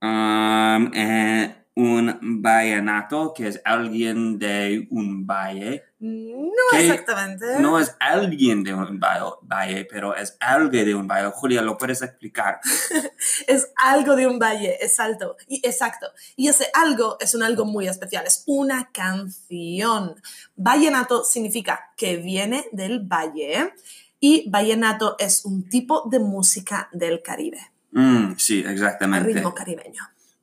um, 0.01 0.91
eh, 0.93 1.55
un 1.75 2.41
vallenato, 2.41 3.33
que 3.33 3.47
es 3.47 3.61
alguien 3.65 4.37
de 4.39 4.87
un 4.91 5.25
valle. 5.25 5.83
No 6.05 6.77
exactamente. 6.77 7.45
No 7.59 7.79
es 7.79 7.95
alguien 7.97 8.61
de 8.61 8.73
un 8.73 8.99
valle, 8.99 9.85
pero 9.89 10.13
es 10.13 10.35
algo 10.41 10.69
de 10.69 10.93
un 10.93 11.07
valle. 11.07 11.31
Julia, 11.33 11.61
¿lo 11.61 11.77
puedes 11.77 12.01
explicar? 12.01 12.59
Es 13.47 13.71
algo 13.77 14.17
de 14.17 14.27
un 14.27 14.37
valle, 14.37 14.77
exacto. 14.81 15.37
Y, 15.47 15.65
exacto. 15.65 16.07
Y 16.35 16.49
ese 16.49 16.67
algo 16.73 17.15
es 17.21 17.33
un 17.35 17.43
algo 17.43 17.63
muy 17.63 17.87
especial, 17.87 18.25
es 18.27 18.43
una 18.47 18.91
canción. 18.91 20.21
Vallenato 20.57 21.23
significa 21.23 21.93
que 21.95 22.17
viene 22.17 22.65
del 22.73 22.99
valle 22.99 23.73
y 24.19 24.49
vallenato 24.49 25.15
es 25.19 25.45
un 25.45 25.69
tipo 25.69 26.03
de 26.09 26.19
música 26.19 26.89
del 26.91 27.21
Caribe, 27.21 27.71
Mm, 27.91 28.33
sí, 28.37 28.61
exactamente. 28.67 29.33
ritmo 29.33 29.53
caribeño. 29.53 30.01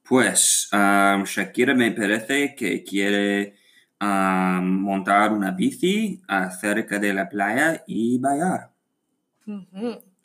Pues 0.09 0.71
um, 0.73 1.25
Shakira 1.25 1.75
me 1.75 1.91
parece 1.91 2.55
que 2.55 2.83
quiere 2.83 3.60
um, 4.01 4.65
montar 4.83 5.33
una 5.33 5.51
bici 5.51 6.21
cerca 6.61 6.99
de 6.99 7.13
la 7.13 7.29
playa 7.29 7.85
y 7.87 8.19
bailar. 8.19 8.71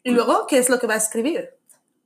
Y 0.04 0.12
luego, 0.12 0.46
¿qué 0.48 0.58
es 0.58 0.70
lo 0.70 0.80
que 0.80 0.88
va 0.88 0.94
a 0.94 0.98
escribir? 0.98 1.50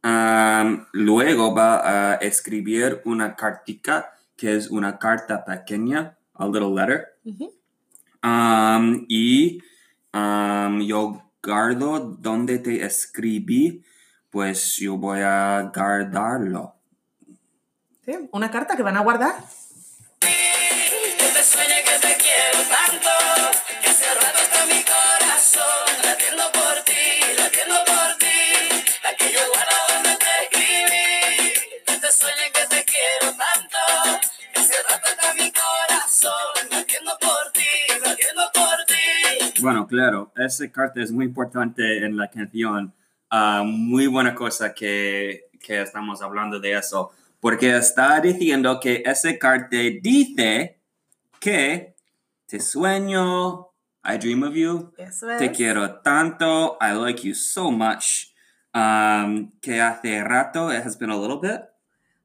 Um, 0.04 0.86
luego 0.94 1.54
va 1.54 2.14
a 2.14 2.16
escribir 2.16 3.02
una 3.06 3.36
cartica, 3.36 4.14
que 4.38 4.56
es 4.56 4.70
una 4.70 4.98
carta 4.98 5.44
pequeña, 5.44 6.18
a 6.34 6.48
little 6.48 6.74
letter. 6.74 7.18
Ujú. 7.26 7.54
Um, 8.24 9.06
y 9.10 9.62
um, 10.14 10.80
yo 10.82 11.32
guardo 11.44 12.00
donde 12.00 12.60
te 12.60 12.84
escribí, 12.84 13.84
pues 14.30 14.78
yo 14.78 14.98
voy 14.98 15.20
a 15.20 15.72
guardarlo. 15.74 16.76
Sí, 18.06 18.30
Una 18.32 18.50
carta 18.50 18.76
que 18.76 18.84
van 18.84 18.98
a 18.98 19.02
guardar. 19.02 19.36
Bueno, 39.62 39.88
claro, 39.88 40.34
esa 40.36 40.70
carta 40.70 41.02
es 41.02 41.12
muy 41.12 41.26
importante 41.26 42.06
en 42.06 42.18
la 42.18 42.30
canción. 42.30 42.94
Ah, 43.30 43.64
muy 43.66 44.08
buena 44.08 44.36
cosa 44.36 44.74
que, 44.74 45.46
que 45.60 45.82
estamos 45.82 46.22
hablando 46.22 46.60
de 46.60 46.74
eso, 46.74 47.12
porque 47.40 47.78
está 47.78 48.20
diciendo 48.20 48.78
que 48.82 49.04
esa 49.06 49.38
carta 49.38 49.78
dice 50.02 50.79
que 51.40 51.96
te 52.48 52.60
sueño, 52.60 53.68
I 54.04 54.18
dream 54.18 54.44
of 54.44 54.54
you, 54.56 54.92
Eso 54.98 55.28
te 55.38 55.46
es. 55.46 55.58
quiero 55.58 56.00
tanto, 56.02 56.78
I 56.82 56.94
like 56.94 57.22
you 57.28 57.34
so 57.36 57.72
much, 57.72 58.34
um, 58.74 59.52
que 59.62 59.82
hace 59.82 60.24
rato, 60.24 60.72
it 60.72 60.86
has 60.86 60.98
been 60.98 61.12
a 61.12 61.18
little 61.18 61.40
bit, 61.42 61.62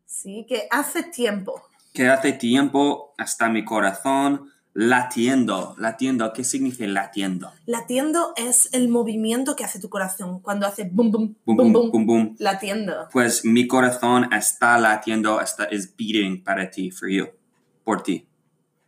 Sí, 0.06 0.46
que 0.48 0.68
hace 0.70 1.02
tiempo. 1.02 1.60
que 1.92 2.08
hace 2.08 2.32
tiempo 2.32 3.14
hasta 3.18 3.48
mi 3.48 3.64
corazón 3.64 4.50
latiendo, 4.72 5.74
latiendo, 5.78 6.32
¿qué 6.32 6.42
significa 6.44 6.86
latiendo? 6.88 7.52
Latiendo 7.66 8.32
es 8.36 8.68
el 8.72 8.88
movimiento 8.88 9.54
que 9.54 9.64
hace 9.64 9.78
tu 9.78 9.88
corazón 9.88 10.40
cuando 10.40 10.66
hace 10.66 10.84
bum 10.84 11.10
Bum, 11.10 11.34
bum 11.44 11.56
bum, 11.56 11.72
bum. 11.72 11.90
bum, 11.92 12.06
bum. 12.06 12.36
Latiendo. 12.38 13.08
Pues 13.12 13.44
mi 13.44 13.66
corazón 13.68 14.32
está 14.32 14.78
latiendo, 14.78 15.40
está 15.40 15.68
is 15.72 15.94
beating 15.96 16.42
para 16.42 16.68
ti, 16.70 16.90
for 16.90 17.08
you, 17.08 17.28
por 17.84 18.02
ti. 18.02 18.26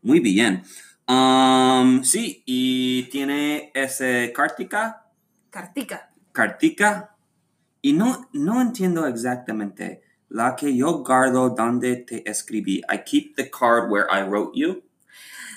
Muy 0.07 0.21
bien. 0.21 0.63
Um, 1.09 2.05
sí, 2.05 2.45
y 2.47 3.09
tiene 3.11 3.73
ese 3.75 4.33
cartica, 4.33 5.05
Cartica. 5.51 6.13
cartica, 6.31 7.17
y 7.83 7.93
no, 7.93 8.29
no 8.33 8.63
entiendo 8.63 9.05
exactamente 9.07 10.03
La 10.29 10.55
que 10.55 10.77
yo 10.77 11.03
guardo 11.05 11.51
donde 11.51 11.97
te 11.97 12.29
escribí. 12.31 12.83
I 12.89 12.99
keep 13.05 13.35
the 13.35 13.51
card 13.51 13.91
where 13.91 14.07
I 14.09 14.23
wrote 14.23 14.53
you. 14.55 14.85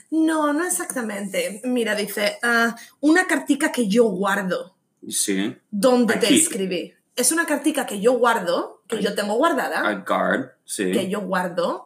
No, 0.10 0.52
no 0.52 0.66
exactamente. 0.66 1.62
Mira, 1.66 1.94
dice, 1.94 2.40
ah, 2.42 2.76
una 3.02 3.28
cartica 3.28 3.72
que 3.72 3.88
yo 3.88 4.06
guardo. 4.06 4.76
Sí. 5.08 5.56
¿Dónde 5.70 6.16
te 6.16 6.34
escribí? 6.34 6.92
Es 7.16 7.32
una 7.32 7.46
cartica 7.46 7.86
que 7.86 8.00
yo 8.02 8.14
guardo, 8.14 8.82
que 8.88 9.00
yo 9.00 9.14
tengo 9.14 9.36
guardada, 9.36 9.92
I 9.92 10.04
guard. 10.08 10.54
Sí. 10.66 10.92
que 10.92 11.08
yo 11.08 11.22
guardo. 11.22 11.86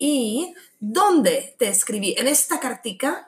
Y 0.00 0.54
¿dónde 0.80 1.54
te 1.58 1.68
escribí? 1.68 2.16
En 2.18 2.26
esta 2.26 2.58
cartica 2.58 3.26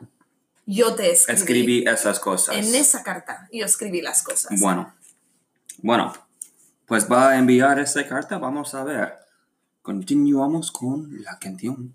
yo 0.67 0.95
te 0.95 1.13
escribí. 1.13 1.39
Escribí 1.39 1.85
esas 1.87 2.19
cosas. 2.19 2.57
En 2.57 2.75
esa 2.75 3.05
carta 3.05 3.49
yo 3.53 3.65
escribí 3.67 4.01
las 4.01 4.25
cosas. 4.25 4.59
Bueno. 4.59 4.93
Bueno. 5.83 6.13
Pues 6.87 7.11
va 7.11 7.31
a 7.31 7.39
enviar 7.39 7.79
esa 7.79 8.09
carta. 8.09 8.39
Vamos 8.39 8.75
a 8.75 8.83
ver. 8.85 9.19
Continuamos 9.83 10.73
con 10.73 11.23
la 11.23 11.39
canción. 11.39 11.95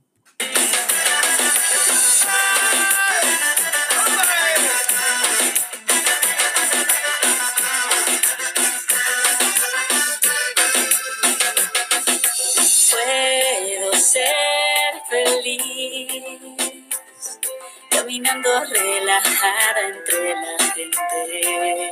Caminando 18.17 18.49
relajada 18.73 19.89
entre 19.89 20.33
la 20.33 20.57
gente. 20.73 21.91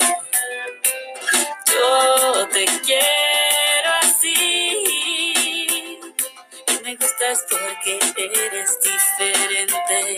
Yo 1.68 2.48
te 2.48 2.66
quiero 2.84 3.90
así 4.02 4.34
y 6.68 6.84
me 6.84 6.96
gustas 6.96 7.46
porque 7.50 8.00
eres 8.18 8.80
diferente. 8.82 10.18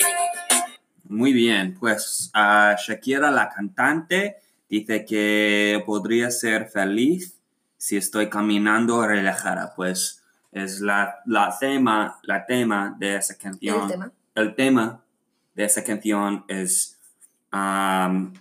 Muy 1.03 1.33
bien. 1.33 1.75
Pues 1.77 2.29
ah, 2.33 2.75
Shakira, 2.77 3.29
la 3.29 3.49
cantante, 3.49 4.37
dice 4.69 5.03
que 5.03 5.83
podría 5.85 6.31
ser 6.31 6.69
feliz 6.69 7.37
si 7.77 7.97
estoy 7.97 8.29
caminando 8.29 9.05
relajada. 9.05 9.73
Pues 9.75 10.23
es 10.53 10.79
la, 10.79 11.19
la 11.25 11.57
tema, 11.59 12.17
la 12.23 12.45
tema 12.45 12.95
de 12.97 13.17
esa 13.17 13.37
canción. 13.37 13.81
El 13.81 13.87
tema. 13.89 14.11
el 14.35 14.55
tema 14.55 15.03
de 15.57 15.65
esa 15.65 15.83
canción 15.83 16.45
es, 16.47 16.97
am, 17.51 18.33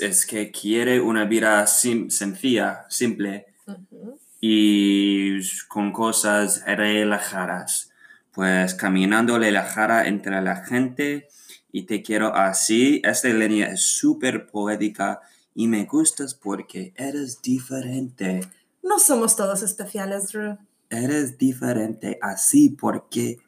es- 0.00 0.26
que 0.26 0.50
quiere 0.50 1.00
una 1.00 1.24
vida 1.24 1.64
sim- 1.68 2.10
sencilla, 2.10 2.84
simple 2.88 3.46
Ujú. 3.66 4.18
y 4.40 5.38
con 5.68 5.92
cosas 5.92 6.64
relajadas. 6.66 7.90
Pues 8.32 8.74
caminando 8.74 9.38
relajada 9.38 10.06
entre 10.06 10.40
la 10.42 10.64
gente 10.64 11.28
y 11.72 11.82
te 11.82 12.02
quiero 12.02 12.34
así. 12.34 13.00
Esta 13.04 13.28
línea 13.28 13.66
es 13.68 13.82
súper 13.82 14.46
poética 14.46 15.20
y 15.54 15.66
me 15.66 15.84
gustas 15.84 16.34
porque 16.34 16.92
eres 16.96 17.42
diferente. 17.42 18.40
No 18.82 18.98
somos 19.00 19.34
todos 19.36 19.62
especiales, 19.62 20.28
Drew. 20.32 20.56
Eres 20.88 21.36
diferente 21.36 22.18
así 22.22 22.70
porque 22.70 23.38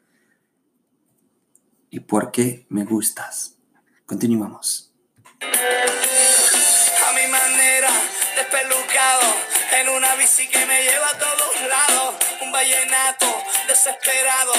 y 1.91 1.99
porque 1.99 2.65
me 2.69 2.85
gustas. 2.85 3.57
Continuamos. 4.05 4.91
a 5.41 7.13
mi 7.13 7.27
manera, 7.29 7.89
despelucado, 8.35 9.21
en 9.79 9.89
una 9.89 10.15
bici 10.15 10.47
que 10.47 10.65
me 10.65 10.81
lleva 10.83 11.09
a 11.09 11.17
todos 11.17 11.69
lados, 11.69 12.15
un 12.41 12.51
vallenato 12.51 13.25
desesperado, 13.67 14.53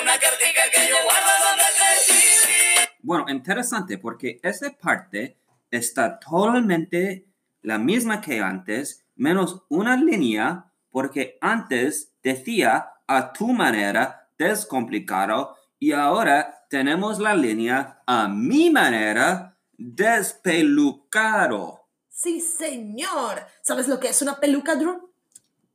una 0.00 0.12
cartica 0.12 0.62
que 0.72 0.88
yo 0.88 0.94
guardo 1.04 1.30
donde 1.48 1.64
te. 1.76 2.90
Bueno, 3.02 3.24
interesante 3.28 3.98
porque 3.98 4.38
esa 4.42 4.70
parte 4.70 5.36
está 5.70 6.18
totalmente 6.20 7.26
la 7.62 7.78
misma 7.78 8.20
que 8.20 8.40
antes, 8.40 9.04
menos 9.16 9.64
una 9.68 9.96
línea, 9.96 10.72
porque 10.90 11.38
antes 11.40 12.12
decía 12.22 12.92
a 13.08 13.32
tu 13.32 13.48
manera, 13.48 14.30
descomplicado, 14.38 15.56
y 15.80 15.92
ahora 15.92 16.57
tenemos 16.68 17.18
la 17.18 17.34
línea 17.34 18.02
a 18.06 18.28
mi 18.28 18.70
manera, 18.70 19.56
despelucado. 19.76 21.80
Sí, 22.10 22.40
señor. 22.40 23.40
¿Sabes 23.62 23.88
lo 23.88 24.00
que 24.00 24.08
es 24.08 24.22
una 24.22 24.40
peluca, 24.40 24.74
Drew? 24.76 25.10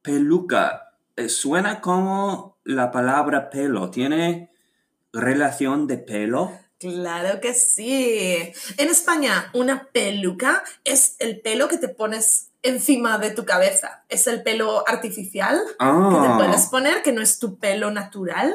Peluca, 0.01 0.93
eh, 1.15 1.29
suena 1.29 1.79
como 1.81 2.57
la 2.63 2.91
palabra 2.91 3.49
pelo, 3.49 3.89
¿tiene 3.89 4.51
relación 5.13 5.87
de 5.87 5.97
pelo? 5.97 6.51
Claro 6.79 7.39
que 7.39 7.53
sí. 7.53 8.35
En 8.77 8.89
España, 8.89 9.49
una 9.53 9.87
peluca 9.93 10.63
es 10.83 11.15
el 11.19 11.39
pelo 11.39 11.69
que 11.69 11.77
te 11.77 11.87
pones 11.87 12.49
encima 12.61 13.17
de 13.17 13.31
tu 13.31 13.45
cabeza. 13.45 14.03
Es 14.09 14.27
el 14.27 14.43
pelo 14.43 14.85
artificial 14.87 15.57
que 15.65 15.73
te 15.75 15.77
Ah. 15.79 16.35
puedes 16.37 16.65
poner, 16.67 17.01
que 17.01 17.13
no 17.13 17.21
es 17.21 17.39
tu 17.39 17.57
pelo 17.57 17.89
natural. 17.89 18.53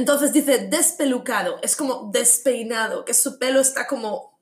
Entonces 0.00 0.32
dice 0.32 0.66
despelucado, 0.68 1.58
es 1.62 1.76
como 1.76 2.10
despeinado, 2.10 3.04
que 3.04 3.12
su 3.12 3.38
pelo 3.38 3.60
está 3.60 3.86
como 3.86 4.38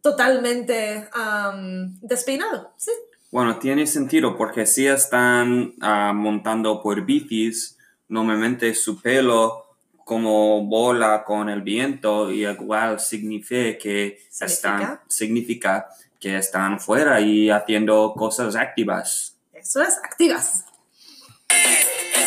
totalmente 0.00 1.08
am, 1.12 1.98
despeinado. 2.00 2.72
Sí, 2.76 2.92
Bueno, 3.32 3.58
tiene 3.58 3.86
sentido 3.86 4.36
porque 4.36 4.66
si 4.66 4.86
están 4.86 5.74
ah, 5.80 6.12
montando 6.14 6.80
por 6.80 7.04
bicis, 7.04 7.76
normalmente 8.08 8.72
su 8.74 9.02
pelo 9.02 9.66
como 10.04 10.64
bola 10.64 11.24
con 11.24 11.48
el 11.48 11.62
viento 11.62 12.30
y 12.30 12.46
igual 12.46 13.00
significa 13.00 13.78
que 13.78 14.20
están 14.30 14.48
¿Significa? 14.48 15.04
significa 15.08 15.88
que 16.20 16.38
están 16.38 16.78
fuera 16.78 17.20
y 17.20 17.50
haciendo 17.50 18.14
cosas 18.16 18.54
activas. 18.54 19.36
eso 19.52 19.82
es, 19.82 19.98
activas. 20.04 20.64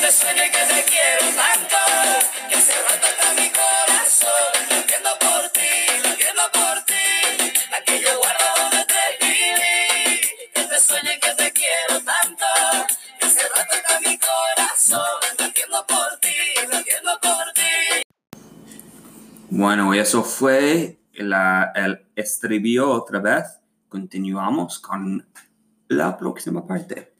Te 0.01 0.11
sueño 0.11 0.43
y 0.45 0.51
que 0.51 0.73
te 0.73 0.83
quiero 0.91 1.25
tanto, 1.35 1.77
que 2.49 2.55
rato 2.55 3.07
está 3.07 3.33
mi 3.33 3.49
corazón, 3.51 4.51
latiendo 4.69 5.09
por 5.19 5.49
ti, 5.49 5.71
latiendo 6.03 6.41
por 6.53 6.85
ti, 6.85 7.53
la 7.71 7.83
que 7.85 8.01
yo 8.01 8.17
guardo 8.17 8.45
donde 8.63 8.85
te 8.85 8.99
escribí. 9.11 10.21
Que 10.53 10.63
te 10.63 10.79
sueño 10.79 11.11
y 11.15 11.19
que 11.19 11.33
te 11.35 11.53
quiero 11.53 12.03
tanto, 12.03 12.45
que 13.19 13.27
rato 13.27 13.73
está 13.75 13.99
mi 13.99 14.17
corazón, 14.17 15.19
latiendo 15.39 15.85
por 15.87 16.19
ti, 16.19 16.35
latiendo 16.71 17.19
por 17.21 17.53
ti. 17.53 18.01
Bueno, 19.49 19.93
eso 19.93 20.23
fue 20.23 20.97
la- 21.13 21.71
el 21.75 22.07
estribillo 22.15 22.89
otra 22.91 23.19
vez. 23.19 23.59
Continuamos 23.87 24.79
con 24.79 25.27
la 25.89 26.17
próxima 26.17 26.65
parte. 26.65 27.10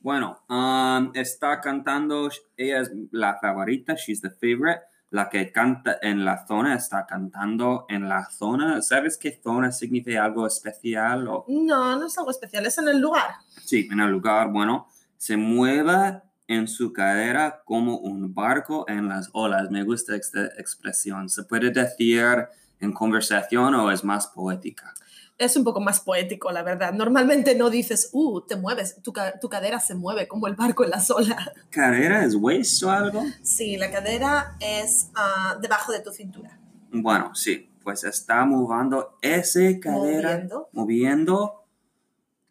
Bueno, 0.00 0.40
um, 0.48 1.10
está 1.14 1.60
cantando, 1.60 2.30
ella 2.56 2.80
es 2.80 2.90
la 3.10 3.38
favorita, 3.40 3.94
she's 3.94 4.20
the 4.20 4.30
favorite. 4.30 4.80
La 5.10 5.28
que 5.28 5.50
canta 5.50 5.98
en 6.00 6.24
la 6.24 6.46
zona 6.46 6.74
está 6.76 7.04
cantando 7.04 7.84
en 7.88 8.08
la 8.08 8.30
zona. 8.30 8.80
¿Sabes 8.80 9.18
qué 9.18 9.40
zona 9.42 9.72
significa 9.72 10.24
algo 10.24 10.46
especial? 10.46 11.26
O, 11.28 11.44
No, 11.48 11.98
no 11.98 12.06
es 12.06 12.16
algo 12.16 12.30
especial, 12.30 12.64
es 12.64 12.78
en 12.78 12.88
el 12.88 13.00
lugar. 13.00 13.30
sí, 13.64 13.88
en 13.90 13.98
el 14.00 14.10
lugar, 14.10 14.50
bueno, 14.52 14.86
se 15.16 15.36
mueve 15.36 16.22
en 16.46 16.66
su 16.68 16.92
cadera 16.92 17.62
como 17.64 17.98
un 17.98 18.32
barco 18.34 18.84
en 18.88 19.08
las 19.08 19.30
olas. 19.32 19.70
Me 19.70 19.82
gusta 19.82 20.14
esta 20.16 20.46
expresión. 20.58 21.28
¿Se 21.28 21.42
puede 21.42 21.70
decir 21.70 22.46
en 22.78 22.92
conversación 22.92 23.74
o 23.74 23.90
es 23.90 24.02
más 24.04 24.28
poética? 24.28 24.94
Es 25.40 25.56
un 25.56 25.64
poco 25.64 25.80
más 25.80 26.00
poético, 26.00 26.52
la 26.52 26.62
verdad. 26.62 26.92
Normalmente 26.92 27.54
no 27.54 27.70
dices, 27.70 28.10
uh, 28.12 28.42
te 28.42 28.56
mueves, 28.56 29.00
tu, 29.02 29.10
tu 29.40 29.48
cadera 29.48 29.80
se 29.80 29.94
mueve 29.94 30.28
como 30.28 30.46
el 30.46 30.54
barco 30.54 30.84
en 30.84 30.90
la 30.90 31.00
sola. 31.00 31.52
¿Cadera 31.70 32.24
es 32.26 32.34
waist 32.34 32.82
o 32.82 32.90
algo? 32.90 33.24
Sí, 33.42 33.78
la 33.78 33.90
cadera 33.90 34.56
es 34.60 35.08
ah, 35.14 35.56
debajo 35.62 35.92
de 35.92 36.00
tu 36.00 36.12
cintura. 36.12 36.58
Bueno, 36.92 37.34
sí, 37.34 37.70
pues 37.82 38.04
está 38.04 38.44
moviendo 38.44 39.16
ese 39.22 39.80
cadera, 39.80 40.32
Moviendo. 40.32 40.68
moviendo 40.72 41.64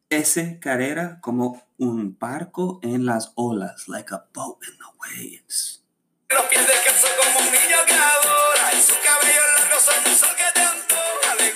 ese 0.10 0.60
cadera 0.60 1.20
como 1.22 1.62
un 1.78 2.18
barco 2.18 2.80
en 2.82 3.06
las 3.06 3.34
olas, 3.36 3.88
like 3.88 4.12
a 4.12 4.26
boat 4.34 4.58
in 4.64 4.78
the 4.80 4.86
waves. 5.00 5.86
Los 6.32 6.44
pies 6.48 6.66
descalzos 6.66 7.12
como 7.24 7.40
un 7.40 7.46
niño 7.54 7.78
que 7.88 7.94
adora 7.94 8.74
Y 8.78 8.82
su 8.82 8.94
cabello 9.06 9.42
largo 9.60 9.80
son 9.80 10.12
un 10.12 10.18
sol 10.18 10.30
que 10.36 10.60
te 10.60 10.62
antoja 10.62 11.54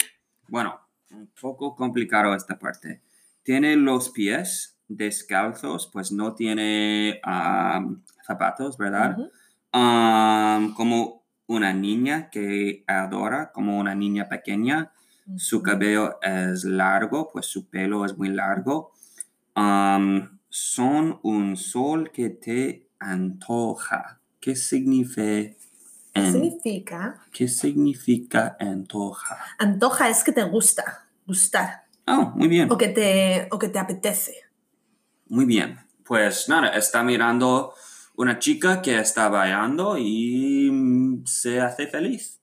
Bueno, 0.47 0.79
un 1.23 1.31
poco 1.39 1.75
complicado 1.75 2.35
esta 2.35 2.59
parte. 2.59 3.01
Tiene 3.43 3.75
los 3.75 4.09
pies 4.09 4.77
descalzos, 4.87 5.89
pues 5.91 6.11
no 6.11 6.35
tiene 6.35 7.21
um, 7.25 8.01
zapatos, 8.25 8.77
¿verdad? 8.77 9.17
Um, 9.73 10.73
como 10.73 11.23
una 11.47 11.73
niña 11.73 12.29
que 12.29 12.83
adora, 12.87 13.51
como 13.53 13.79
una 13.79 13.95
niña 13.95 14.27
pequeña. 14.27 14.91
Su 15.37 15.61
cabello 15.61 16.19
es 16.21 16.65
largo, 16.65 17.29
pues 17.31 17.45
su 17.45 17.69
pelo 17.69 18.05
es 18.05 18.17
muy 18.17 18.29
largo. 18.29 18.91
Am, 19.55 20.39
son 20.49 21.19
un 21.23 21.55
sol 21.55 22.11
que 22.11 22.29
te 22.29 22.89
antoja. 22.99 24.19
¿Qué 24.39 24.55
significa? 24.55 25.55
¿Qué 26.13 26.31
significa? 26.31 27.21
¿Qué 27.31 27.47
significa 27.47 28.55
antoja? 28.59 29.39
Antoja 29.57 30.09
es 30.09 30.23
que 30.23 30.31
te 30.31 30.43
gusta, 30.43 31.02
gustar, 31.25 31.83
Oh, 32.07 32.31
muy 32.35 32.47
bien. 32.47 32.71
o 32.71 32.77
que 32.77 32.89
te, 32.89 33.47
o 33.51 33.57
que 33.59 33.69
te 33.69 33.79
apetece. 33.79 34.35
Muy 35.27 35.45
bien. 35.45 35.79
Pues 36.03 36.49
nada, 36.49 36.69
está 36.69 37.01
mirando 37.01 37.73
una 38.15 38.39
chica 38.39 38.81
que 38.81 38.99
está 38.99 39.29
bailando 39.29 39.97
y 39.97 40.69
mm, 40.71 41.25
se 41.25 41.61
hace 41.61 41.87
feliz. 41.87 42.39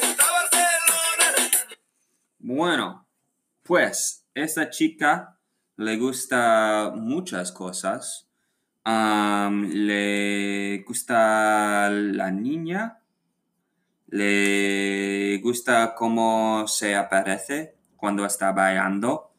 gusta 0.00 0.24
Barcelona. 0.32 1.50
Bueno, 2.38 3.06
pues 3.62 4.24
esta 4.34 4.68
chica 4.70 5.38
le 5.76 5.96
gusta 5.96 6.92
muchas 6.94 7.52
cosas. 7.52 8.28
Le 8.84 10.84
gusta 10.86 11.90
la 11.90 12.30
niña. 12.30 12.98
Le 14.08 15.40
gusta 15.42 15.94
cómo 15.94 16.66
se 16.68 16.94
aparece 16.94 17.76
cuando 17.96 18.24
está 18.24 18.52
bailando. 18.52 19.32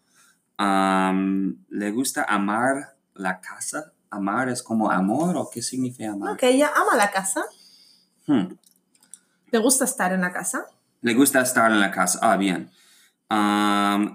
Le 0.57 1.91
gusta 1.91 2.25
amar 2.27 2.95
la 3.13 3.39
casa. 3.39 3.93
Amar 4.09 4.49
es 4.49 4.63
como 4.63 4.89
amor 4.91 5.35
o 5.37 5.49
qué 5.51 5.61
significa 5.61 6.11
amar? 6.11 6.31
No, 6.31 6.37
que 6.37 6.49
ella 6.49 6.71
ama 6.75 6.95
la 6.95 7.11
casa, 7.11 7.43
Hmm. 8.27 8.55
le 9.51 9.59
gusta 9.59 9.85
estar 9.85 10.11
en 10.13 10.21
la 10.21 10.31
casa. 10.31 10.65
Le 11.01 11.13
gusta 11.13 11.41
estar 11.41 11.71
en 11.71 11.79
la 11.79 11.91
casa. 11.91 12.19
Ah, 12.21 12.37
bien. 12.37 12.71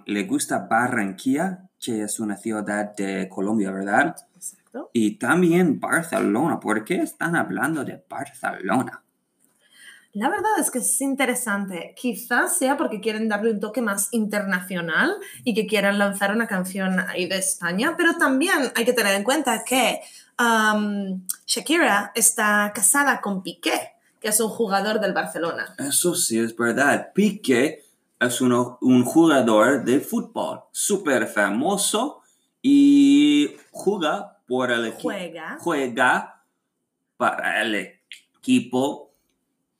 Le 0.06 0.22
gusta 0.24 0.66
Barranquilla, 0.70 1.68
que 1.80 2.02
es 2.02 2.20
una 2.20 2.36
ciudad 2.36 2.94
de 2.94 3.28
Colombia, 3.28 3.70
¿verdad? 3.70 4.14
Exacto. 4.36 4.90
Y 4.92 5.16
también 5.16 5.80
Barcelona. 5.80 6.60
¿Por 6.60 6.84
qué 6.84 6.96
están 6.96 7.34
hablando 7.34 7.84
de 7.84 8.04
Barcelona? 8.08 9.02
La 10.12 10.28
verdad 10.28 10.50
es 10.58 10.70
que 10.72 10.78
es 10.78 11.00
interesante. 11.00 11.94
Quizás 11.96 12.58
sea 12.58 12.76
porque 12.76 13.00
quieren 13.00 13.28
darle 13.28 13.52
un 13.52 13.60
toque 13.60 13.80
más 13.80 14.08
internacional 14.10 15.16
y 15.44 15.54
que 15.54 15.66
quieran 15.66 15.98
lanzar 15.98 16.34
una 16.34 16.48
canción 16.48 16.98
ahí 16.98 17.28
de 17.28 17.38
España, 17.38 17.94
pero 17.96 18.16
también 18.18 18.72
hay 18.74 18.84
que 18.84 18.92
tener 18.92 19.14
en 19.14 19.22
cuenta 19.22 19.62
que 19.64 20.00
um, 20.38 21.24
Shakira 21.46 22.10
está 22.16 22.72
casada 22.74 23.20
con 23.20 23.42
Piqué, 23.42 23.92
que 24.20 24.28
es 24.28 24.40
un 24.40 24.48
jugador 24.48 25.00
del 25.00 25.12
Barcelona. 25.12 25.76
Eso 25.78 26.16
sí 26.16 26.40
es 26.40 26.56
verdad. 26.56 27.12
Piqué 27.14 27.84
es 28.20 28.40
uno- 28.40 28.78
un 28.82 29.04
jugador 29.04 29.84
de 29.84 30.00
fútbol 30.00 30.60
súper 30.72 31.26
famoso 31.26 32.20
y 32.62 33.56
juega 33.70 34.38
por 34.46 34.70
el 34.70 34.86
equipo. 34.86 35.02
Juega. 35.08 35.56
Juega 35.60 36.42
para 37.16 37.62
el 37.62 37.96
equipo 38.38 39.08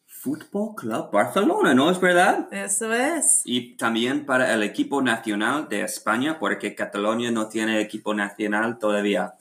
Fútbol 0.07 0.75
Club 0.75 1.11
Barcelona, 1.11 1.73
¿no 1.73 1.91
es 1.91 1.99
verdad? 1.99 2.47
Eso 2.53 2.93
es. 2.93 3.41
Y 3.47 3.77
también 3.77 4.27
para 4.27 4.53
el 4.53 4.63
equipo 4.63 5.01
nacional 5.01 5.67
de 5.71 5.83
España, 5.83 6.39
porque 6.39 6.75
Cataluña 6.75 7.31
no 7.31 7.49
tiene 7.49 7.81
equipo 7.81 8.13
nacional 8.13 8.79
todavía. 8.79 9.35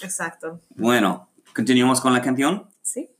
Exacto. 0.00 0.60
Bueno, 0.70 1.28
continuamos 1.54 2.00
con 2.00 2.14
la 2.14 2.22
canción. 2.22 2.66
Sí. 2.80 3.10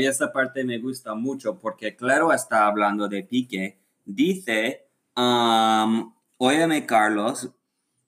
Y 0.00 0.06
esta 0.06 0.32
parte 0.32 0.64
me 0.64 0.78
gusta 0.78 1.14
mucho 1.14 1.58
porque 1.58 1.94
claro 1.94 2.32
está 2.32 2.66
hablando 2.66 3.06
de 3.06 3.22
Pique. 3.22 3.78
Dice, 4.06 4.88
um, 5.14 6.14
óyeme 6.38 6.86
Carlos, 6.86 7.50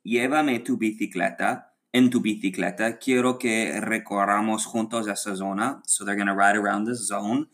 llévame 0.03 0.61
tu 0.61 0.79
bicicleta. 0.79 1.75
En 1.93 2.09
tu 2.09 2.23
bicicleta, 2.23 2.97
quiero 2.97 3.39
que 3.39 3.79
recorramos 3.79 4.65
juntos 4.65 5.07
esa 5.07 5.37
zona. 5.37 5.83
So 5.85 6.07
they're 6.07 6.17
gonna 6.17 6.35
ride 6.35 6.59
around 6.59 6.89
this 6.89 7.07
zone. 7.07 7.51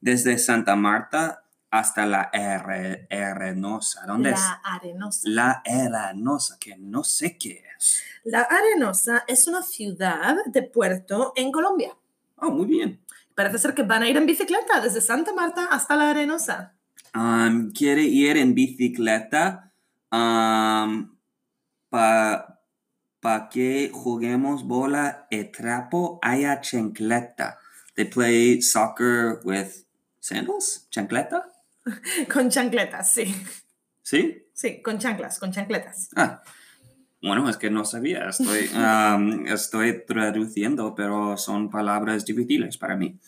Desde 0.00 0.38
Santa 0.38 0.76
Marta 0.76 1.42
hasta 1.68 2.06
la 2.06 2.30
R 2.32 3.08
Arenosa. 3.10 4.06
¿Dónde 4.06 4.30
es? 4.30 4.38
La 4.38 4.60
Arenosa. 4.62 5.28
La 5.28 5.62
Arenosa, 5.66 6.58
que 6.60 6.76
no 6.76 7.02
sé 7.02 7.36
qué 7.36 7.64
es. 7.76 8.04
La 8.22 8.42
Arenosa 8.42 9.24
es 9.26 9.48
una 9.48 9.62
ciudad 9.62 10.36
de 10.46 10.62
puerto 10.62 11.32
en 11.34 11.50
Colombia. 11.50 11.96
Oh, 12.36 12.52
muy 12.52 12.66
bien. 12.66 13.00
Parece 13.40 13.58
ser 13.58 13.72
que 13.72 13.84
van 13.84 14.02
a 14.02 14.08
ir 14.10 14.18
en 14.18 14.26
bicicleta 14.26 14.82
desde 14.82 15.00
Santa 15.00 15.32
Marta 15.32 15.64
hasta 15.70 15.96
la 15.96 16.10
Arenosa. 16.10 16.74
Um, 17.14 17.72
quiere 17.72 18.02
ir 18.02 18.36
en 18.36 18.54
bicicleta 18.54 19.72
um, 20.12 21.16
para 21.88 23.48
que 23.50 23.90
juguemos 23.94 24.64
bola 24.64 25.26
y 25.30 25.44
trapo 25.44 26.18
haya 26.20 26.60
chancleta. 26.60 27.58
They 27.94 28.04
play 28.04 28.60
soccer 28.60 29.40
with 29.42 29.86
sandals? 30.18 30.86
¿Chancleta? 30.90 31.50
Con 32.30 32.50
chancletas, 32.50 33.10
sí. 33.10 33.34
¿Sí? 34.02 34.50
Sí, 34.52 34.82
con 34.82 34.98
chanclas, 34.98 35.38
con 35.38 35.50
chancletas. 35.50 36.10
Ah, 36.14 36.42
bueno, 37.22 37.48
es 37.48 37.56
que 37.56 37.70
no 37.70 37.84
sabía. 37.84 38.28
Estoy, 38.28 38.70
um, 38.74 39.46
estoy 39.46 40.04
traduciendo, 40.06 40.94
pero 40.94 41.36
son 41.36 41.70
palabras 41.70 42.24
difíciles 42.24 42.78
para 42.78 42.96
mí. 42.96 43.18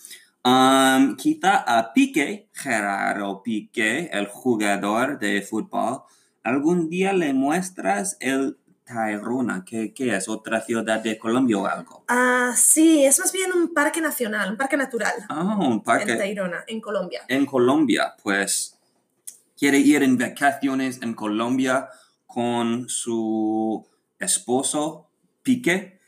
Um, 0.44 1.16
quizá 1.16 1.58
a 1.58 1.92
Piqué, 1.92 2.48
Gerardo 2.52 3.42
Piqué, 3.42 4.10
el 4.12 4.26
jugador 4.26 5.18
de 5.18 5.40
fútbol, 5.42 6.02
algún 6.42 6.88
día 6.88 7.12
le 7.12 7.32
muestras 7.32 8.16
el 8.18 8.58
Tayrona, 8.84 9.64
que, 9.64 9.94
que 9.94 10.16
es 10.16 10.28
otra 10.28 10.60
ciudad 10.60 11.00
de 11.00 11.16
Colombia 11.16 11.58
o 11.58 11.66
algo. 11.66 12.04
Ah, 12.08 12.52
sí, 12.56 13.04
es 13.04 13.20
más 13.20 13.32
bien 13.32 13.52
un 13.52 13.72
parque 13.72 14.00
nacional, 14.00 14.50
un 14.50 14.56
parque 14.56 14.76
natural 14.76 15.12
Ah, 15.28 15.56
un 15.60 15.74
en 15.74 15.80
parque 15.82 16.16
Tayrona, 16.16 16.64
en 16.66 16.80
Colombia. 16.80 17.22
en 17.28 17.46
Colombia, 17.46 18.14
pues 18.22 18.76
quiere 19.56 19.78
ir 19.78 20.02
en 20.02 20.18
vacaciones 20.18 21.00
en 21.02 21.14
Colombia 21.14 21.88
con 22.32 22.88
su 22.88 23.86
esposo 24.18 25.10
Piqué. 25.42 26.00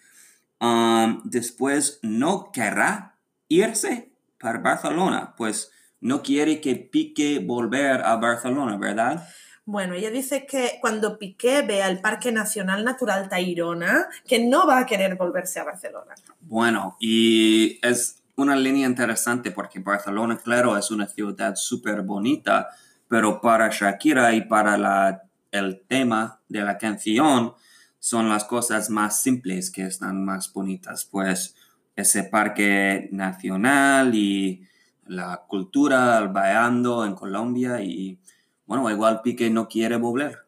Um, 0.61 1.21
después 1.25 1.99
no 2.03 2.51
querrá 2.53 3.17
irse 3.49 4.13
para 4.39 4.61
Barcelona, 4.61 5.35
pues 5.37 5.71
no 6.01 6.23
quiere 6.23 6.61
que 6.61 6.77
Piqué 6.77 7.41
volver 7.41 8.03
a 8.03 8.17
Barcelona, 8.17 8.77
¿verdad? 8.77 9.29
Bueno, 9.67 9.95
ella 9.95 10.11
dice 10.11 10.47
que 10.47 10.79
cuando 10.81 11.19
Piqué 11.19 11.63
vea 11.63 11.89
el 11.89 12.01
Parque 12.01 12.31
Nacional 12.33 12.85
Natural 12.85 13.29
Tayrona, 13.29 14.09
que 14.27 14.45
no 14.45 14.67
va 14.67 14.79
a 14.79 14.87
querer 14.87 15.17
volverse 15.17 15.61
a 15.61 15.65
Barcelona. 15.65 16.15
Bueno, 16.41 16.97
y 17.01 17.79
es 17.83 18.23
una 18.37 18.57
línea 18.57 18.87
interesante 18.87 19.51
porque 19.51 19.79
Barcelona, 19.79 20.39
claro, 20.39 20.77
es 20.77 20.91
una 20.91 21.07
ciudad 21.07 21.55
súper 21.57 22.03
bonita, 22.03 22.69
pero 23.09 23.41
para 23.41 23.71
Shakira 23.71 24.35
y 24.35 24.43
para 24.43 24.77
la, 24.77 25.23
el 25.55 25.83
tema 25.87 26.41
de 26.49 26.63
la 26.63 26.79
canción 26.79 27.55
son 27.99 28.29
las 28.29 28.45
cosas 28.45 28.91
más 28.91 29.23
simples 29.23 29.71
que 29.71 29.87
están 29.87 30.25
más 30.25 30.53
bonitas, 30.53 31.05
pues 31.05 31.55
ese 31.97 32.25
parque 32.25 33.09
nacional 33.13 34.15
y 34.15 34.67
la 35.07 35.45
cultura, 35.47 36.19
el 36.19 36.29
bailando 36.29 37.05
en 37.05 37.15
Colombia 37.15 37.81
y 37.81 38.19
bueno, 38.67 38.91
igual 38.91 39.21
Piqué 39.23 39.49
no 39.51 39.69
quiere 39.69 39.97
volver. 39.97 40.45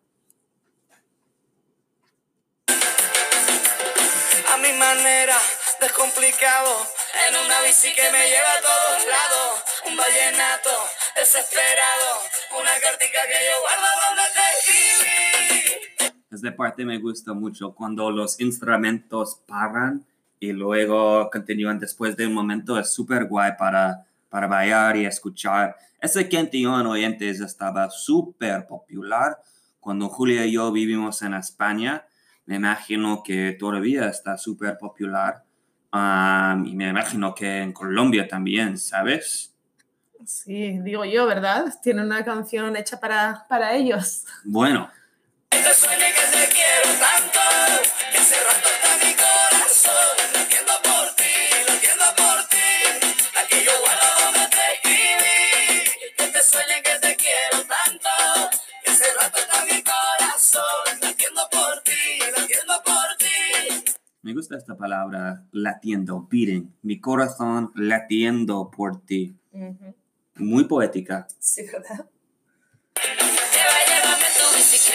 A 4.52 4.56
mi 4.58 4.72
manera, 4.72 5.36
descomplicado. 5.80 6.86
En 7.28 7.34
una 7.36 7.60
bici 7.62 7.92
que 7.94 8.10
me 8.10 8.28
lleva 8.28 8.52
a 8.52 8.60
todos 8.60 9.06
lados. 9.06 9.62
Un 9.86 9.96
vallenato 9.96 10.70
desesperado. 11.14 12.22
Una 12.58 12.80
cartica 12.80 13.22
que 13.26 13.44
yo 13.44 13.60
guardo 13.60 13.86
donde 14.08 14.22
te. 14.32 14.45
Esta 16.36 16.54
parte 16.54 16.84
me 16.84 16.98
gusta 16.98 17.32
mucho 17.32 17.72
cuando 17.72 18.10
los 18.10 18.38
instrumentos 18.40 19.40
paran 19.48 20.04
y 20.38 20.52
luego 20.52 21.30
continúan 21.32 21.78
después 21.78 22.14
de 22.14 22.26
un 22.26 22.34
momento. 22.34 22.78
Es 22.78 22.92
súper 22.92 23.24
guay 23.24 23.52
para, 23.58 24.04
para 24.28 24.46
bailar 24.46 24.98
y 24.98 25.06
escuchar. 25.06 25.74
ese 25.98 26.28
cantillon 26.28 26.86
oyentes 26.88 27.40
estaba 27.40 27.88
súper 27.88 28.66
popular 28.66 29.42
cuando 29.80 30.10
Julia 30.10 30.44
y 30.44 30.52
yo 30.52 30.70
vivimos 30.72 31.22
en 31.22 31.32
España. 31.32 32.04
Me 32.44 32.56
imagino 32.56 33.22
que 33.24 33.56
todavía 33.58 34.06
está 34.08 34.36
súper 34.36 34.76
popular. 34.76 35.42
Um, 35.90 36.66
y 36.66 36.76
me 36.76 36.90
imagino 36.90 37.34
que 37.34 37.62
en 37.62 37.72
Colombia 37.72 38.28
también, 38.28 38.76
¿sabes? 38.76 39.54
Sí, 40.26 40.80
digo 40.80 41.06
yo, 41.06 41.26
¿verdad? 41.26 41.72
Tiene 41.82 42.04
una 42.04 42.22
canción 42.22 42.76
hecha 42.76 43.00
para, 43.00 43.46
para 43.48 43.74
ellos. 43.74 44.24
Bueno, 44.44 44.90
Que 45.50 45.58
te 45.58 45.74
sueñe 45.74 46.08
que 46.16 46.24
te 46.36 46.48
quiero 46.54 46.90
tanto, 46.98 47.40
que 48.12 48.18
hace 48.18 48.36
rato 48.44 48.68
está 48.76 48.90
mi 49.04 49.12
corazón 49.14 50.14
latiendo 50.34 50.72
por 50.82 51.06
ti, 51.16 51.34
latiendo 51.68 52.06
por 52.16 52.38
ti. 52.52 52.68
Aquí 53.40 53.56
yo 53.64 53.72
guardo 53.80 54.08
donde 54.24 54.44
te 54.54 54.64
escribí. 54.74 56.14
Que 56.16 56.26
te 56.28 56.42
sueñe 56.42 56.82
que 56.82 56.98
te 57.00 57.16
quiero 57.16 57.58
tanto, 57.66 58.10
que 58.84 58.90
hace 58.90 59.04
rato 59.20 59.38
está 59.38 59.64
mi 59.64 59.82
corazón 59.82 61.00
latiendo 61.00 61.42
por 61.50 61.82
ti, 61.82 62.18
latiendo 62.36 62.74
por 62.84 63.16
ti. 63.18 63.84
me 64.22 64.34
gusta 64.34 64.56
esta 64.56 64.76
palabra, 64.76 65.44
latiendo, 65.52 66.26
beating. 66.30 66.74
Mi 66.82 67.00
corazón 67.00 67.70
latiendo 67.76 68.70
por 68.70 69.00
ti. 69.04 69.36
Muy 70.36 70.64
poética. 70.64 71.26
Sí, 71.38 71.62
¿verdad? 71.64 72.06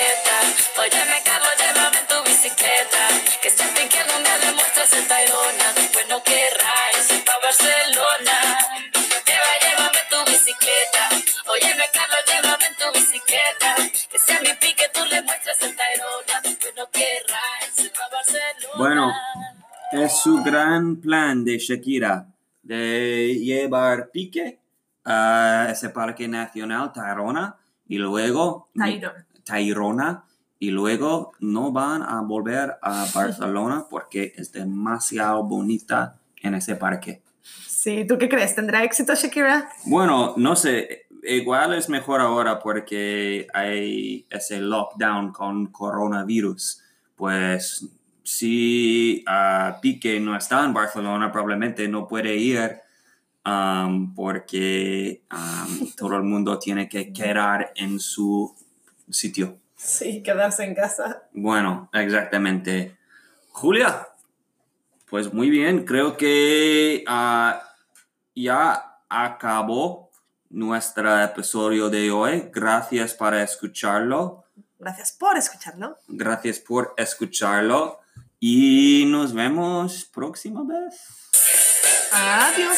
Bicicleta. 0.02 0.38
Óyeme, 0.82 1.18
Carlos, 1.24 1.56
llévame 1.62 1.98
en 2.00 2.08
tu 2.08 2.24
bicicleta. 2.24 3.02
Que 3.42 3.50
siempre 3.52 3.88
que 3.88 4.00
algún 4.00 4.24
día 4.24 4.38
demuestres 4.40 4.94
en 4.94 5.08
Tayrona, 5.08 5.74
después 5.76 6.06
no 6.10 6.24
querrás 6.24 7.12
ir 7.12 7.24
pa' 7.24 7.38
Barcelona. 7.44 8.38
Lleva, 9.28 9.52
llévame 9.62 10.00
en 10.02 10.10
tu 10.10 10.32
bicicleta. 10.32 11.04
Óyeme, 11.46 11.84
Carlos, 11.94 12.24
llévame 12.26 12.66
en 12.66 12.76
tu 12.82 12.88
bicicleta. 12.98 13.70
Que 14.12 14.18
sea 14.18 14.40
mi 14.42 14.54
pique, 14.60 14.90
tú 14.92 15.06
le 15.06 15.22
muestres 15.22 15.62
en 15.62 15.76
Tayrona, 15.76 16.42
después 16.46 16.74
no 16.76 16.90
querrás 16.90 17.78
ir 17.78 17.92
pa' 17.94 18.10
Barcelona. 18.12 18.78
Bueno, 18.78 19.14
es 19.92 20.20
su 20.20 20.42
gran 20.42 20.96
plan 20.96 21.46
de 21.46 21.60
Shakira 21.60 22.26
de 22.64 23.38
llevar 23.40 24.10
Pique 24.10 24.58
a 25.06 25.68
ese 25.70 25.90
parque 25.90 26.28
nacional 26.28 26.92
Tayrona 26.92 27.56
y 27.88 27.98
luego 28.00 28.70
Tayrona. 28.76 29.28
Tayrona 29.43 30.25
y 30.60 30.69
luego 30.69 31.34
no 31.39 31.71
van 31.71 32.04
a 32.04 32.21
volver 32.21 32.77
a 32.82 33.08
Barcelona 33.15 33.86
porque 33.89 34.34
es 34.36 34.51
demasiado 34.51 35.43
bonita 35.43 36.19
en 36.41 36.56
ese 36.56 36.75
parque. 36.75 37.21
Sí, 37.67 38.06
¿tú 38.08 38.17
qué 38.17 38.30
crees? 38.30 38.54
¿Tendrá 38.56 38.84
éxito 38.84 39.15
Shakira? 39.15 39.69
Bueno, 39.86 40.36
no 40.38 40.56
sé, 40.56 41.08
igual 41.23 41.73
es 41.73 41.89
mejor 41.89 42.21
ahora 42.21 42.60
porque 42.60 43.47
hay 43.54 44.27
ese 44.30 44.60
lockdown 44.60 45.32
con 45.32 45.67
coronavirus. 45.67 46.84
Pues 47.15 47.88
si 48.23 49.23
ah, 49.27 49.80
Pique 49.82 50.19
no 50.19 50.36
está 50.36 50.63
en 50.63 50.73
Barcelona, 50.73 51.32
probablemente 51.32 51.88
no 51.88 52.08
puede 52.08 52.36
ir 52.36 52.82
um, 53.45 54.13
porque 54.13 55.23
um, 55.32 55.91
todo 55.97 56.17
el 56.17 56.23
mundo 56.23 56.60
tiene 56.60 56.88
que 56.88 57.12
quedar 57.12 57.71
en 57.75 57.99
su 57.99 58.56
sitio. 59.13 59.60
Sí, 59.76 60.21
quedarse 60.24 60.63
en 60.63 60.76
casa. 60.76 61.24
Bueno, 61.34 61.89
exactamente. 61.93 62.97
Julia, 63.50 64.08
pues 65.10 65.34
muy 65.34 65.50
bien, 65.50 65.86
creo 65.86 66.15
que 66.17 67.04
ah, 67.08 67.62
ya 68.36 69.00
acabó 69.10 70.12
nuestro 70.50 71.21
episodio 71.24 71.89
de 71.89 72.12
hoy. 72.12 72.50
Gracias 72.54 73.13
por 73.13 73.34
escucharlo. 73.34 74.45
Gracias 74.80 75.12
por 75.12 75.38
escucharlo. 75.38 75.97
Gracias 76.08 76.60
por 76.60 76.93
escucharlo. 76.97 78.00
Y 78.39 79.06
nos 79.08 79.34
vemos 79.34 80.06
próxima 80.06 80.63
vez. 80.63 81.30
Adiós. 82.12 82.78